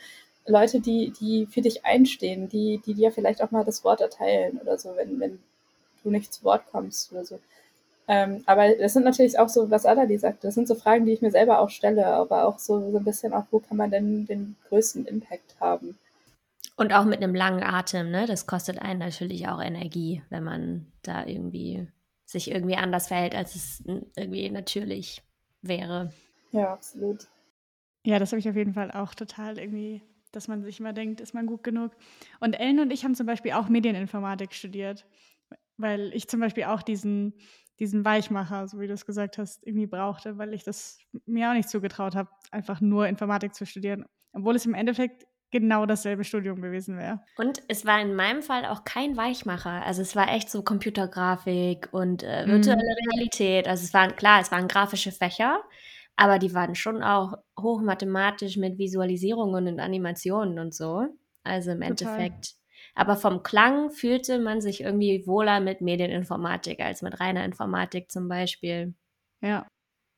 Leute, 0.47 0.79
die, 0.79 1.13
die 1.19 1.47
für 1.47 1.61
dich 1.61 1.85
einstehen, 1.85 2.49
die, 2.49 2.81
die 2.87 2.95
dir 2.95 3.11
vielleicht 3.11 3.43
auch 3.43 3.51
mal 3.51 3.65
das 3.65 3.83
Wort 3.83 4.01
erteilen 4.01 4.61
oder 4.63 4.79
so, 4.79 4.95
wenn, 4.95 5.19
wenn 5.19 5.41
du 6.05 6.11
nicht 6.11 6.33
zu 6.33 6.45
Wort 6.45 6.63
kommst 6.71 7.11
oder 7.13 7.25
so. 7.25 7.41
Ähm, 8.07 8.45
aber 8.47 8.73
das 8.77 8.93
sind 8.93 9.05
natürlich 9.05 9.37
auch 9.39 9.49
so, 9.49 9.69
was 9.69 9.85
Adali 9.85 10.17
sagt, 10.17 10.45
das 10.45 10.55
sind 10.55 10.69
so 10.69 10.77
Fragen, 10.77 11.05
die 11.05 11.13
ich 11.13 11.23
mir 11.23 11.33
selber 11.33 11.59
auch 11.59 11.71
stelle, 11.71 12.07
aber 12.07 12.47
auch 12.47 12.61
so, 12.61 12.93
so 12.93 12.99
ein 12.99 13.05
bisschen 13.05 13.33
auch, 13.33 13.47
wo 13.51 13.59
kann 13.59 13.79
man 13.79 13.91
denn 13.91 14.27
den 14.27 14.55
größten 14.69 15.07
Impact 15.07 15.57
haben? 15.59 15.99
Und 16.77 16.93
auch 16.93 17.05
mit 17.05 17.21
einem 17.21 17.35
langen 17.35 17.65
Atem, 17.65 18.11
ne? 18.11 18.27
Das 18.27 18.47
kostet 18.47 18.81
einen 18.81 19.01
natürlich 19.01 19.49
auch 19.49 19.61
Energie, 19.61 20.23
wenn 20.29 20.45
man 20.45 20.87
da 21.03 21.25
irgendwie 21.25 21.89
sich 22.25 22.51
irgendwie 22.51 22.77
anders 22.77 23.09
verhält, 23.09 23.35
als 23.35 23.55
es 23.55 23.83
irgendwie 24.17 24.51
natürlich 24.51 25.23
wäre. 25.63 26.13
Ja, 26.53 26.73
absolut. 26.73 27.29
Ja, 28.05 28.19
das 28.19 28.33
habe 28.33 28.41
ich 28.41 28.49
auf 28.49 28.57
jeden 28.57 28.75
Fall 28.75 28.91
auch 28.91 29.15
total 29.15 29.59
irgendwie, 29.59 30.03
dass 30.33 30.49
man 30.49 30.63
sich 30.63 30.81
immer 30.81 30.93
denkt, 30.93 31.21
ist 31.21 31.35
man 31.35 31.47
gut 31.47 31.63
genug. 31.63 31.93
Und 32.41 32.55
Ellen 32.55 32.81
und 32.81 32.93
ich 32.93 33.05
haben 33.05 33.15
zum 33.15 33.27
Beispiel 33.27 33.53
auch 33.53 33.69
Medieninformatik 33.69 34.53
studiert, 34.53 35.07
weil 35.77 36.13
ich 36.15 36.29
zum 36.29 36.41
Beispiel 36.41 36.65
auch 36.65 36.83
diesen, 36.83 37.35
diesen 37.79 38.05
Weichmacher, 38.05 38.69
so 38.69 38.79
wie 38.79 38.87
du 38.87 38.93
es 38.93 39.07
gesagt 39.07 39.39
hast, 39.39 39.67
irgendwie 39.67 39.87
brauchte, 39.87 40.39
weil 40.39 40.53
ich 40.55 40.65
das 40.65 40.99
mir 41.27 41.51
auch 41.51 41.55
nicht 41.55 41.69
zugetraut 41.69 42.15
habe, 42.15 42.31
einfach 42.51 42.81
nur 42.81 43.09
Informatik 43.09 43.55
zu 43.55 43.65
studieren, 43.65 44.05
obwohl 44.33 44.55
es 44.55 44.67
im 44.67 44.75
Endeffekt 44.75 45.27
genau 45.55 45.87
dasselbe 45.87 46.25
Studium 46.25 46.61
gewesen 46.61 46.99
wäre. 46.99 47.21
Und 47.37 47.63
es 47.69 47.85
war 47.85 48.01
in 48.01 48.15
meinem 48.15 48.43
Fall 48.43 48.65
auch 48.65 48.85
kein 48.85 49.17
Weichmacher. 49.17 49.85
Also 49.85 50.03
es 50.03 50.15
war 50.15 50.33
echt 50.33 50.51
so 50.51 50.63
Computergrafik 50.63 51.89
und 51.93 52.23
äh, 52.23 52.47
Mhm. 52.47 52.51
virtuelle 52.51 52.81
Realität. 53.13 53.67
Also 53.67 53.85
es 53.85 53.93
waren, 53.95 54.15
klar, 54.17 54.41
es 54.41 54.53
waren 54.53 54.69
grafische 54.69 55.11
Fächer, 55.11 55.61
aber 56.17 56.39
die 56.39 56.55
waren 56.55 56.77
schon 56.77 57.03
auch 57.03 57.35
hochmathematisch 57.59 58.57
mit 58.57 58.79
Visualisierungen 58.79 59.67
und 59.67 59.81
Animationen 59.81 60.59
und 60.61 60.75
so. 60.75 61.07
Also 61.43 61.73
im 61.73 61.83
Total. 61.83 61.91
Endeffekt. 61.91 62.55
Aber 62.95 63.17
vom 63.17 63.43
Klang 63.43 63.91
fühlte 63.91 64.39
man 64.39 64.61
sich 64.61 64.81
irgendwie 64.83 65.27
wohler 65.27 65.59
mit 65.61 65.81
Medieninformatik 65.81 66.81
als 66.81 67.03
mit 67.03 67.19
reiner 67.19 67.45
Informatik 67.45 68.13
zum 68.13 68.29
Beispiel. 68.29 68.95
Ja, 69.41 69.67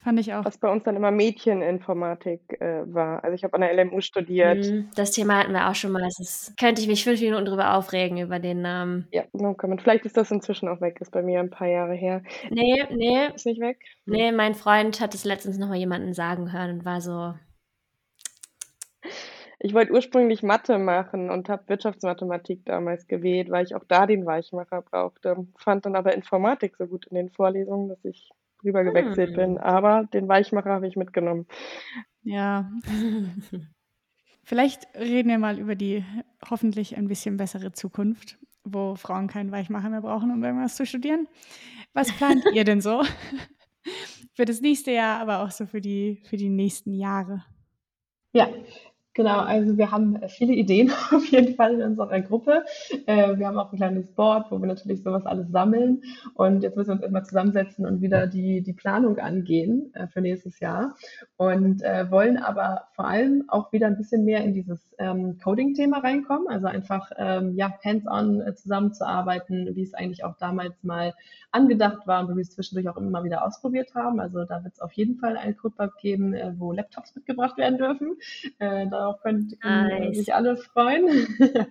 fand 0.06 0.20
ich 0.20 0.32
auch. 0.32 0.44
Was 0.44 0.56
bei 0.58 0.70
uns 0.70 0.84
dann 0.84 0.94
immer 0.94 1.10
Mädcheninformatik 1.10 2.60
äh, 2.60 2.82
war. 2.86 3.24
Also 3.24 3.34
ich 3.34 3.42
habe 3.42 3.54
an 3.54 3.62
der 3.62 3.74
LMU 3.74 4.00
studiert. 4.00 4.64
Hm, 4.64 4.88
Das 4.94 5.10
Thema 5.10 5.40
hatten 5.40 5.52
wir 5.52 5.68
auch 5.68 5.74
schon 5.74 5.90
mal. 5.90 6.00
Das 6.00 6.20
ist, 6.20 6.56
könnte 6.56 6.80
ich 6.80 6.86
mich 6.86 7.02
fünf 7.02 7.20
Minuten 7.20 7.44
drüber 7.44 7.74
aufregen 7.74 8.18
über 8.18 8.38
den 8.38 8.62
Namen. 8.62 9.08
Ja, 9.10 9.24
no 9.32 9.54
comment. 9.54 9.82
Vielleicht 9.82 10.06
ist 10.06 10.16
das 10.16 10.30
inzwischen 10.30 10.68
auch 10.68 10.80
weg. 10.80 10.98
Ist 11.00 11.10
bei 11.10 11.22
mir 11.22 11.40
ein 11.40 11.50
paar 11.50 11.66
Jahre 11.66 11.94
her. 11.94 12.22
Nee, 12.50 12.84
nee, 12.90 13.26
Ist 13.34 13.46
nicht 13.46 13.60
weg? 13.60 13.78
Nee, 14.04 14.30
mein 14.30 14.54
Freund 14.54 15.00
hat 15.00 15.12
es 15.12 15.24
letztens 15.24 15.58
noch 15.58 15.68
mal 15.68 15.76
jemanden 15.76 16.12
sagen 16.12 16.52
hören 16.52 16.78
und 16.78 16.84
war 16.84 17.00
so, 17.00 17.34
Ich 19.58 19.74
wollte 19.74 19.92
ursprünglich 19.92 20.44
Mathe 20.44 20.78
machen 20.78 21.30
und 21.30 21.48
habe 21.48 21.68
Wirtschaftsmathematik 21.68 22.64
damals 22.64 23.08
gewählt, 23.08 23.50
weil 23.50 23.64
ich 23.64 23.74
auch 23.74 23.84
da 23.88 24.06
den 24.06 24.24
Weichmacher 24.24 24.82
brauchte. 24.82 25.48
Fand 25.56 25.84
dann 25.84 25.96
aber 25.96 26.14
Informatik 26.14 26.76
so 26.76 26.86
gut 26.86 27.06
in 27.06 27.16
den 27.16 27.30
Vorlesungen, 27.30 27.88
dass 27.88 28.04
ich 28.04 28.30
rüber 28.64 28.84
gewechselt 28.84 29.30
Hm. 29.30 29.36
bin. 29.36 29.58
Aber 29.58 30.04
den 30.12 30.28
Weichmacher 30.28 30.70
habe 30.70 30.86
ich 30.86 30.96
mitgenommen. 30.96 31.46
Ja, 32.22 32.70
vielleicht 34.44 34.86
reden 34.94 35.28
wir 35.28 35.38
mal 35.38 35.58
über 35.58 35.74
die 35.74 36.04
hoffentlich 36.50 36.96
ein 36.96 37.08
bisschen 37.08 37.36
bessere 37.36 37.72
Zukunft, 37.72 38.38
wo 38.64 38.96
Frauen 38.96 39.28
keinen 39.28 39.52
Weichmacher 39.52 39.90
mehr 39.90 40.00
brauchen, 40.02 40.30
um 40.30 40.42
irgendwas 40.42 40.76
zu 40.76 40.86
studieren. 40.86 41.28
Was 41.92 42.12
plant 42.12 42.44
ihr 42.52 42.64
denn 42.64 42.80
so 42.80 43.02
für 44.34 44.44
das 44.44 44.60
nächste 44.60 44.90
Jahr, 44.90 45.20
aber 45.20 45.42
auch 45.42 45.50
so 45.50 45.66
für 45.66 45.80
die, 45.80 46.20
für 46.24 46.36
die 46.36 46.48
nächsten 46.48 46.92
Jahre? 46.94 47.44
Ja, 48.32 48.48
genau. 49.16 49.40
Also 49.40 49.76
wir 49.76 49.90
haben 49.90 50.22
äh, 50.22 50.28
viele 50.28 50.52
Ideen 50.52 50.92
auf 51.10 51.26
jeden 51.26 51.56
Fall 51.56 51.74
in 51.74 51.82
unserer 51.82 52.20
Gruppe. 52.20 52.64
Äh, 53.06 53.36
wir 53.36 53.48
haben 53.48 53.58
auch 53.58 53.72
ein 53.72 53.78
kleines 53.78 54.12
Board, 54.12 54.50
wo 54.50 54.60
wir 54.60 54.68
natürlich 54.68 55.02
sowas 55.02 55.26
alles 55.26 55.50
sammeln. 55.50 56.02
Und 56.34 56.62
jetzt 56.62 56.76
müssen 56.76 56.90
wir 56.90 56.94
uns 56.94 57.02
erstmal 57.02 57.24
zusammensetzen 57.24 57.86
und 57.86 58.00
wieder 58.00 58.28
die, 58.28 58.62
die 58.62 58.74
Planung 58.74 59.18
angehen 59.18 59.92
äh, 59.94 60.06
für 60.06 60.20
nächstes 60.20 60.60
Jahr. 60.60 60.94
Und 61.38 61.82
wollen 62.10 62.36
aber 62.38 62.88
vor 62.92 63.06
allem 63.06 63.44
auch 63.48 63.72
wieder 63.72 63.86
ein 63.86 63.96
bisschen 63.96 64.24
mehr 64.24 64.44
in 64.44 64.52
dieses 64.52 64.80
ähm, 64.98 65.38
Coding-Thema 65.42 65.98
reinkommen. 65.98 66.48
Also 66.48 66.66
einfach 66.66 67.10
ähm, 67.16 67.54
ja, 67.56 67.72
hands-on 67.84 68.42
zusammenzuarbeiten, 68.54 69.74
wie 69.74 69.82
es 69.82 69.94
eigentlich 69.94 70.24
auch 70.24 70.36
damals 70.36 70.82
mal 70.82 71.14
angedacht 71.52 72.06
war 72.06 72.20
und 72.20 72.30
wie 72.30 72.36
wir 72.36 72.42
es 72.42 72.50
zwischendurch 72.50 72.88
auch 72.88 72.98
immer 72.98 73.24
wieder 73.24 73.44
ausprobiert 73.44 73.94
haben. 73.94 74.20
Also 74.20 74.44
da 74.44 74.62
wird 74.62 74.74
es 74.74 74.80
auf 74.80 74.92
jeden 74.92 75.16
Fall 75.16 75.36
ein 75.36 75.56
Codebug 75.56 75.96
geben, 75.98 76.34
wo 76.58 76.72
Laptops 76.72 77.14
mitgebracht 77.14 77.56
werden 77.56 77.78
dürfen. 77.78 78.16
Äh, 78.58 78.86
darauf 79.06 79.22
können, 79.22 79.52
können 79.60 79.88
Nice. 79.88 80.16
sich 80.16 80.34
alle 80.34 80.56
freuen. 80.56 81.08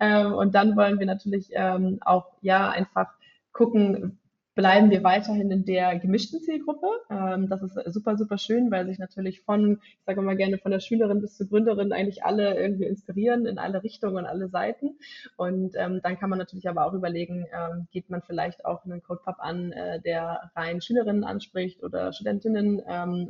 ähm, 0.00 0.32
und 0.34 0.54
dann 0.54 0.76
wollen 0.76 0.98
wir 0.98 1.06
natürlich 1.06 1.50
ähm, 1.52 1.98
auch 2.02 2.26
ja 2.40 2.70
einfach 2.70 3.08
gucken, 3.52 4.18
bleiben 4.54 4.90
wir 4.90 5.02
weiterhin 5.02 5.50
in 5.50 5.64
der 5.64 5.98
gemischten 5.98 6.40
Zielgruppe. 6.40 6.86
Ähm, 7.10 7.48
das 7.48 7.62
ist 7.62 7.74
super, 7.92 8.16
super 8.16 8.38
schön, 8.38 8.70
weil 8.70 8.86
sich 8.86 8.98
natürlich 8.98 9.40
von, 9.42 9.78
ich 9.82 10.04
sage 10.04 10.20
mal 10.20 10.36
gerne, 10.36 10.58
von 10.58 10.72
der 10.72 10.80
Schülerin 10.80 11.20
bis 11.20 11.36
zur 11.36 11.48
Gründerin 11.48 11.92
eigentlich 11.92 12.24
alle 12.24 12.54
irgendwie 12.58 12.84
inspirieren 12.84 13.46
in 13.46 13.58
alle 13.58 13.82
Richtungen 13.82 14.18
und 14.18 14.26
alle 14.26 14.48
Seiten. 14.48 14.98
Und 15.36 15.74
ähm, 15.76 16.00
dann 16.02 16.18
kann 16.18 16.30
man 16.30 16.38
natürlich 16.38 16.68
aber 16.68 16.86
auch 16.86 16.92
überlegen, 16.92 17.46
ähm, 17.52 17.88
geht 17.92 18.10
man 18.10 18.22
vielleicht 18.22 18.64
auch 18.64 18.84
einen 18.84 19.02
CodePub 19.02 19.36
an, 19.38 19.72
äh, 19.72 20.00
der 20.00 20.50
rein 20.54 20.80
Schülerinnen 20.80 21.24
anspricht 21.24 21.82
oder 21.82 22.12
Studentinnen 22.12 22.80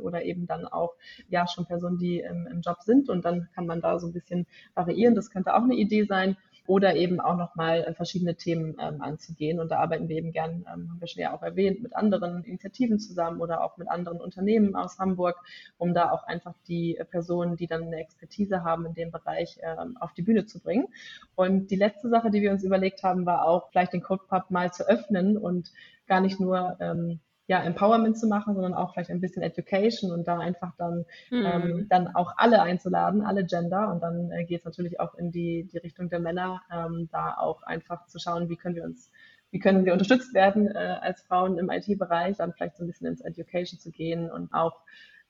oder 0.01 0.23
eben 0.23 0.47
dann 0.47 0.65
auch 0.65 0.93
ja 1.29 1.47
schon 1.47 1.65
Personen, 1.65 1.97
die 1.97 2.19
im, 2.19 2.47
im 2.47 2.61
Job 2.61 2.81
sind. 2.81 3.09
Und 3.09 3.25
dann 3.25 3.49
kann 3.55 3.65
man 3.65 3.81
da 3.81 3.99
so 3.99 4.07
ein 4.07 4.13
bisschen 4.13 4.45
variieren. 4.73 5.15
Das 5.15 5.29
könnte 5.29 5.55
auch 5.55 5.63
eine 5.63 5.75
Idee 5.75 6.03
sein. 6.03 6.37
Oder 6.65 6.95
eben 6.95 7.19
auch 7.19 7.35
nochmal 7.35 7.83
äh, 7.83 7.93
verschiedene 7.93 8.35
Themen 8.35 8.77
ähm, 8.79 9.01
anzugehen. 9.01 9.59
Und 9.59 9.69
da 9.69 9.79
arbeiten 9.79 10.07
wir 10.07 10.17
eben 10.17 10.31
gern, 10.31 10.65
ähm, 10.73 10.89
haben 10.89 10.97
wir 10.99 11.07
schon 11.07 11.21
ja 11.21 11.33
auch 11.33 11.43
erwähnt, 11.43 11.81
mit 11.81 11.95
anderen 11.95 12.43
Initiativen 12.43 12.99
zusammen 12.99 13.41
oder 13.41 13.63
auch 13.63 13.77
mit 13.77 13.89
anderen 13.89 14.21
Unternehmen 14.21 14.75
aus 14.75 14.97
Hamburg, 14.97 15.35
um 15.77 15.93
da 15.93 16.11
auch 16.11 16.23
einfach 16.23 16.53
die 16.67 16.99
Personen, 17.11 17.57
die 17.57 17.67
dann 17.67 17.83
eine 17.83 17.97
Expertise 17.97 18.63
haben 18.63 18.85
in 18.85 18.93
dem 18.93 19.11
Bereich, 19.11 19.59
ähm, 19.61 19.97
auf 19.99 20.13
die 20.13 20.21
Bühne 20.21 20.45
zu 20.45 20.59
bringen. 20.59 20.87
Und 21.35 21.69
die 21.71 21.75
letzte 21.75 22.09
Sache, 22.09 22.31
die 22.31 22.41
wir 22.41 22.51
uns 22.51 22.63
überlegt 22.63 23.03
haben, 23.03 23.25
war 23.25 23.45
auch 23.45 23.69
vielleicht 23.69 23.93
den 23.93 24.03
CodePub 24.03 24.49
mal 24.49 24.71
zu 24.71 24.87
öffnen 24.87 25.37
und 25.37 25.71
gar 26.07 26.21
nicht 26.21 26.39
nur 26.39 26.77
ähm, 26.79 27.19
ja, 27.47 27.61
Empowerment 27.61 28.17
zu 28.17 28.27
machen, 28.27 28.53
sondern 28.53 28.73
auch 28.73 28.93
vielleicht 28.93 29.09
ein 29.09 29.19
bisschen 29.19 29.43
Education 29.43 30.11
und 30.11 30.27
da 30.27 30.39
einfach 30.39 30.73
dann, 30.77 31.05
mhm. 31.29 31.45
ähm, 31.45 31.87
dann 31.89 32.15
auch 32.15 32.33
alle 32.37 32.61
einzuladen, 32.61 33.21
alle 33.21 33.45
Gender. 33.45 33.91
Und 33.91 34.01
dann 34.01 34.31
äh, 34.31 34.45
geht 34.45 34.59
es 34.59 34.65
natürlich 34.65 34.99
auch 34.99 35.15
in 35.15 35.31
die, 35.31 35.67
die 35.71 35.77
Richtung 35.77 36.09
der 36.09 36.19
Männer, 36.19 36.61
ähm, 36.71 37.09
da 37.11 37.35
auch 37.37 37.63
einfach 37.63 38.05
zu 38.07 38.19
schauen, 38.19 38.49
wie 38.49 38.55
können 38.55 38.75
wir 38.75 38.83
uns, 38.83 39.11
wie 39.51 39.59
können 39.59 39.83
wir 39.83 39.93
unterstützt 39.93 40.33
werden 40.33 40.67
äh, 40.67 40.97
als 41.01 41.21
Frauen 41.21 41.57
im 41.57 41.69
IT-Bereich, 41.69 42.37
dann 42.37 42.53
vielleicht 42.53 42.77
so 42.77 42.83
ein 42.83 42.87
bisschen 42.87 43.07
ins 43.07 43.21
Education 43.21 43.79
zu 43.79 43.91
gehen 43.91 44.31
und 44.31 44.53
auch 44.53 44.79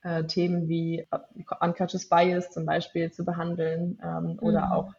äh, 0.02 0.24
Themen 0.24 0.68
wie 0.68 1.00
äh, 1.00 1.18
Unconscious 1.60 2.08
Bias 2.08 2.50
zum 2.50 2.64
Beispiel 2.64 3.10
zu 3.10 3.24
behandeln 3.24 3.98
ähm, 4.04 4.24
mhm. 4.24 4.38
oder 4.40 4.72
auch 4.72 4.92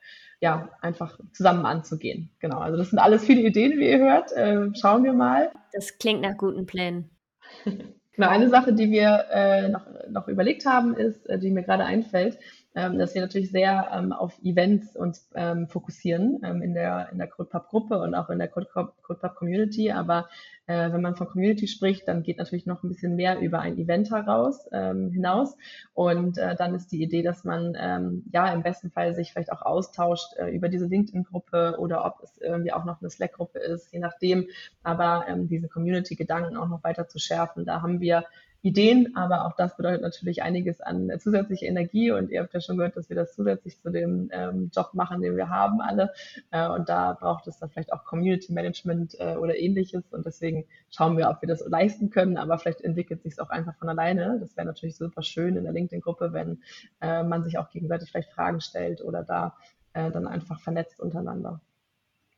ja, 0.45 0.69
einfach 0.79 1.19
zusammen 1.33 1.65
anzugehen. 1.65 2.29
Genau, 2.37 2.59
also 2.59 2.77
das 2.77 2.91
sind 2.91 2.99
alles 2.99 3.25
viele 3.25 3.41
Ideen, 3.41 3.79
wie 3.79 3.89
ihr 3.89 3.97
hört. 3.97 4.31
Äh, 4.33 4.69
schauen 4.79 5.03
wir 5.03 5.13
mal. 5.13 5.51
Das 5.73 5.97
klingt 5.97 6.21
nach 6.21 6.37
guten 6.37 6.67
Plänen. 6.67 7.09
genau, 7.65 8.29
eine 8.29 8.47
Sache, 8.49 8.71
die 8.71 8.91
wir 8.91 9.25
äh, 9.31 9.69
noch, 9.69 9.87
noch 10.07 10.27
überlegt 10.27 10.67
haben, 10.67 10.93
ist, 10.93 11.25
äh, 11.25 11.39
die 11.39 11.49
mir 11.49 11.63
gerade 11.63 11.83
einfällt, 11.83 12.37
ähm, 12.75 12.97
dass 12.97 13.15
wir 13.15 13.21
natürlich 13.21 13.51
sehr 13.51 13.89
ähm, 13.93 14.11
auf 14.11 14.37
Events 14.43 14.95
uns 14.97 15.29
ähm, 15.33 15.67
fokussieren 15.67 16.41
ähm, 16.43 16.61
in 16.61 16.73
der, 16.73 17.09
in 17.11 17.17
der 17.17 17.27
CodePub-Gruppe 17.27 17.97
und 17.99 18.13
auch 18.15 18.29
in 18.29 18.37
der 18.37 18.49
CodePub-Community. 18.49 19.91
Aber 19.93 20.27
äh, 20.67 20.91
wenn 20.91 21.01
man 21.01 21.15
von 21.15 21.27
Community 21.27 21.67
spricht, 21.67 22.07
dann 22.07 22.23
geht 22.23 22.37
natürlich 22.37 22.65
noch 22.65 22.83
ein 22.83 22.89
bisschen 22.89 23.15
mehr 23.15 23.39
über 23.39 23.59
ein 23.59 23.77
Event 23.77 24.11
heraus, 24.11 24.67
ähm, 24.73 25.09
hinaus. 25.11 25.55
Und 25.93 26.37
äh, 26.37 26.55
dann 26.55 26.75
ist 26.75 26.91
die 26.91 27.01
Idee, 27.01 27.21
dass 27.21 27.45
man 27.45 27.77
ähm, 27.79 28.25
ja 28.33 28.51
im 28.51 28.61
besten 28.61 28.91
Fall 28.91 29.15
sich 29.15 29.31
vielleicht 29.31 29.53
auch 29.53 29.61
austauscht 29.61 30.35
äh, 30.37 30.49
über 30.49 30.67
diese 30.67 30.87
LinkedIn-Gruppe 30.87 31.77
oder 31.79 32.05
ob 32.05 32.21
es 32.23 32.37
irgendwie 32.41 32.73
auch 32.73 32.83
noch 32.83 32.99
eine 32.99 33.09
Slack-Gruppe 33.09 33.59
ist, 33.59 33.93
je 33.93 33.99
nachdem. 33.99 34.47
Aber 34.83 35.25
diese 35.29 35.67
Community-Gedanken 35.67 36.57
auch 36.57 36.67
noch 36.67 36.83
weiter 36.83 37.07
zu 37.07 37.19
schärfen. 37.19 37.65
Da 37.65 37.81
haben 37.81 38.01
wir 38.01 38.25
Ideen, 38.65 39.15
aber 39.15 39.45
auch 39.45 39.55
das 39.55 39.77
bedeutet 39.77 40.01
natürlich 40.01 40.41
einiges 40.41 40.81
an 40.81 41.11
zusätzlicher 41.19 41.67
Energie 41.67 42.09
und 42.09 42.31
ihr 42.31 42.41
habt 42.41 42.51
ja 42.51 42.59
schon 42.59 42.77
gehört, 42.77 42.97
dass 42.97 43.09
wir 43.09 43.15
das 43.15 43.35
zusätzlich 43.35 43.79
zu 43.79 43.91
dem 43.91 44.31
ähm, 44.33 44.71
Job 44.75 44.89
machen, 44.93 45.21
den 45.21 45.37
wir 45.37 45.49
haben 45.49 45.81
alle 45.81 46.11
äh, 46.49 46.67
und 46.67 46.89
da 46.89 47.13
braucht 47.13 47.45
es 47.45 47.59
dann 47.59 47.69
vielleicht 47.69 47.93
auch 47.93 48.05
Community 48.05 48.51
Management 48.51 49.19
äh, 49.19 49.35
oder 49.35 49.55
ähnliches 49.55 50.11
und 50.11 50.25
deswegen 50.25 50.65
schauen 50.89 51.15
wir, 51.15 51.29
ob 51.29 51.43
wir 51.43 51.47
das 51.47 51.63
leisten 51.67 52.09
können, 52.09 52.37
aber 52.37 52.57
vielleicht 52.57 52.81
entwickelt 52.81 53.21
sich 53.21 53.33
es 53.33 53.39
auch 53.39 53.51
einfach 53.51 53.75
von 53.75 53.87
alleine. 53.87 54.39
Das 54.39 54.57
wäre 54.57 54.65
natürlich 54.65 54.97
super 54.97 55.21
schön 55.21 55.57
in 55.57 55.63
der 55.65 55.73
LinkedIn-Gruppe, 55.73 56.33
wenn 56.33 56.63
äh, 57.01 57.21
man 57.21 57.43
sich 57.43 57.59
auch 57.59 57.69
gegenseitig 57.69 58.09
vielleicht 58.09 58.31
Fragen 58.31 58.61
stellt 58.61 58.99
oder 59.01 59.21
da 59.21 59.55
äh, 59.93 60.09
dann 60.09 60.25
einfach 60.25 60.59
vernetzt 60.59 60.99
untereinander. 60.99 61.61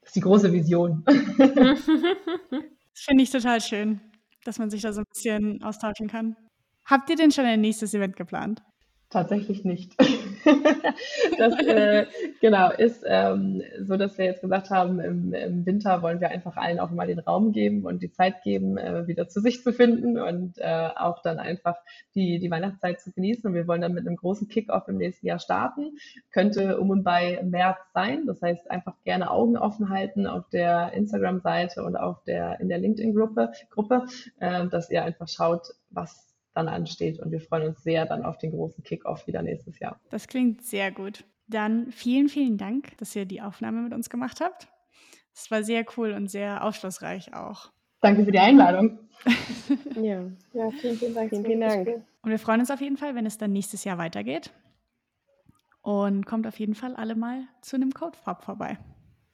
Das 0.01 0.09
ist 0.09 0.17
die 0.17 0.21
große 0.21 0.51
Vision. 0.51 1.05
das 1.37 1.85
finde 2.95 3.23
ich 3.23 3.31
total 3.31 3.61
schön 3.61 4.01
dass 4.47 4.59
man 4.59 4.69
sich 4.69 4.81
da 4.81 4.93
so 4.93 5.01
ein 5.01 5.05
bisschen 5.13 5.61
austauschen 5.61 6.07
kann. 6.07 6.35
Habt 6.85 7.09
ihr 7.09 7.17
denn 7.17 7.31
schon 7.31 7.45
ein 7.45 7.59
nächstes 7.59 7.93
Event 7.93 8.15
geplant? 8.15 8.63
Tatsächlich 9.09 9.65
nicht. 9.65 9.95
das 11.37 11.53
äh, 11.59 12.05
genau 12.41 12.71
ist 12.71 13.03
ähm, 13.05 13.61
so, 13.81 13.97
dass 13.97 14.17
wir 14.17 14.25
jetzt 14.25 14.41
gesagt 14.41 14.69
haben, 14.69 14.99
im, 14.99 15.33
im, 15.33 15.65
Winter 15.65 16.01
wollen 16.01 16.19
wir 16.19 16.29
einfach 16.29 16.57
allen 16.57 16.79
auch 16.79 16.91
mal 16.91 17.07
den 17.07 17.19
Raum 17.19 17.51
geben 17.51 17.85
und 17.85 18.01
die 18.01 18.11
Zeit 18.11 18.43
geben, 18.43 18.77
äh, 18.77 19.07
wieder 19.07 19.27
zu 19.27 19.41
sich 19.41 19.63
zu 19.63 19.73
finden 19.73 20.19
und 20.19 20.57
äh, 20.57 20.89
auch 20.95 21.21
dann 21.21 21.39
einfach 21.39 21.75
die, 22.15 22.39
die 22.39 22.51
Weihnachtszeit 22.51 22.99
zu 23.01 23.11
genießen. 23.11 23.47
Und 23.47 23.53
wir 23.53 23.67
wollen 23.67 23.81
dann 23.81 23.93
mit 23.93 24.07
einem 24.07 24.17
großen 24.17 24.47
Kickoff 24.47 24.87
im 24.87 24.97
nächsten 24.97 25.27
Jahr 25.27 25.39
starten. 25.39 25.97
Könnte 26.31 26.79
um 26.79 26.89
und 26.89 27.03
bei 27.03 27.41
März 27.43 27.79
sein. 27.93 28.25
Das 28.25 28.41
heißt, 28.41 28.69
einfach 28.69 28.95
gerne 29.03 29.31
Augen 29.31 29.57
offen 29.57 29.89
halten 29.89 30.27
auf 30.27 30.49
der 30.49 30.93
Instagram-Seite 30.93 31.83
und 31.83 31.95
auf 31.95 32.23
der 32.23 32.59
in 32.59 32.69
der 32.69 32.79
LinkedIn-Gruppe, 32.79 33.51
Gruppe, 33.69 34.05
äh, 34.39 34.67
dass 34.67 34.89
ihr 34.89 35.03
einfach 35.03 35.27
schaut, 35.27 35.67
was 35.89 36.26
dann 36.57 36.67
ansteht. 36.67 37.19
Und 37.19 37.31
wir 37.31 37.39
freuen 37.39 37.69
uns 37.69 37.83
sehr 37.83 38.05
dann 38.05 38.23
auf 38.23 38.37
den 38.37 38.51
großen 38.51 38.83
Kickoff 38.83 39.27
wieder 39.27 39.41
nächstes 39.41 39.79
Jahr. 39.79 39.99
Das 40.09 40.27
klingt 40.27 40.63
sehr 40.63 40.91
gut. 40.91 41.23
Dann 41.47 41.91
vielen, 41.91 42.27
vielen 42.27 42.57
Dank, 42.57 42.97
dass 42.97 43.15
ihr 43.15 43.25
die 43.25 43.41
Aufnahme 43.41 43.81
mit 43.81 43.93
uns 43.93 44.09
gemacht 44.09 44.41
habt. 44.41 44.67
Es 45.33 45.49
war 45.51 45.63
sehr 45.63 45.85
cool 45.95 46.11
und 46.11 46.29
sehr 46.29 46.63
aufschlussreich 46.63 47.33
auch. 47.33 47.71
Danke 48.01 48.25
für 48.25 48.31
die 48.31 48.39
Einladung. 48.39 48.99
ja. 49.95 50.23
ja, 50.53 50.71
vielen, 50.71 50.97
vielen 50.97 51.13
Dank. 51.13 51.29
Vielen, 51.29 51.45
vielen 51.45 51.61
Dank. 51.61 51.87
Und 52.21 52.31
wir 52.31 52.39
freuen 52.39 52.59
uns 52.59 52.71
auf 52.71 52.81
jeden 52.81 52.97
Fall, 52.97 53.15
wenn 53.15 53.25
es 53.25 53.37
dann 53.37 53.53
nächstes 53.53 53.83
Jahr 53.83 53.97
weitergeht. 53.97 54.51
Und 55.81 56.25
kommt 56.25 56.45
auf 56.47 56.59
jeden 56.59 56.75
Fall 56.75 56.95
alle 56.95 57.15
mal 57.15 57.43
zu 57.61 57.75
einem 57.77 57.91
Code 57.91 58.17
Pop 58.23 58.43
vorbei. 58.43 58.77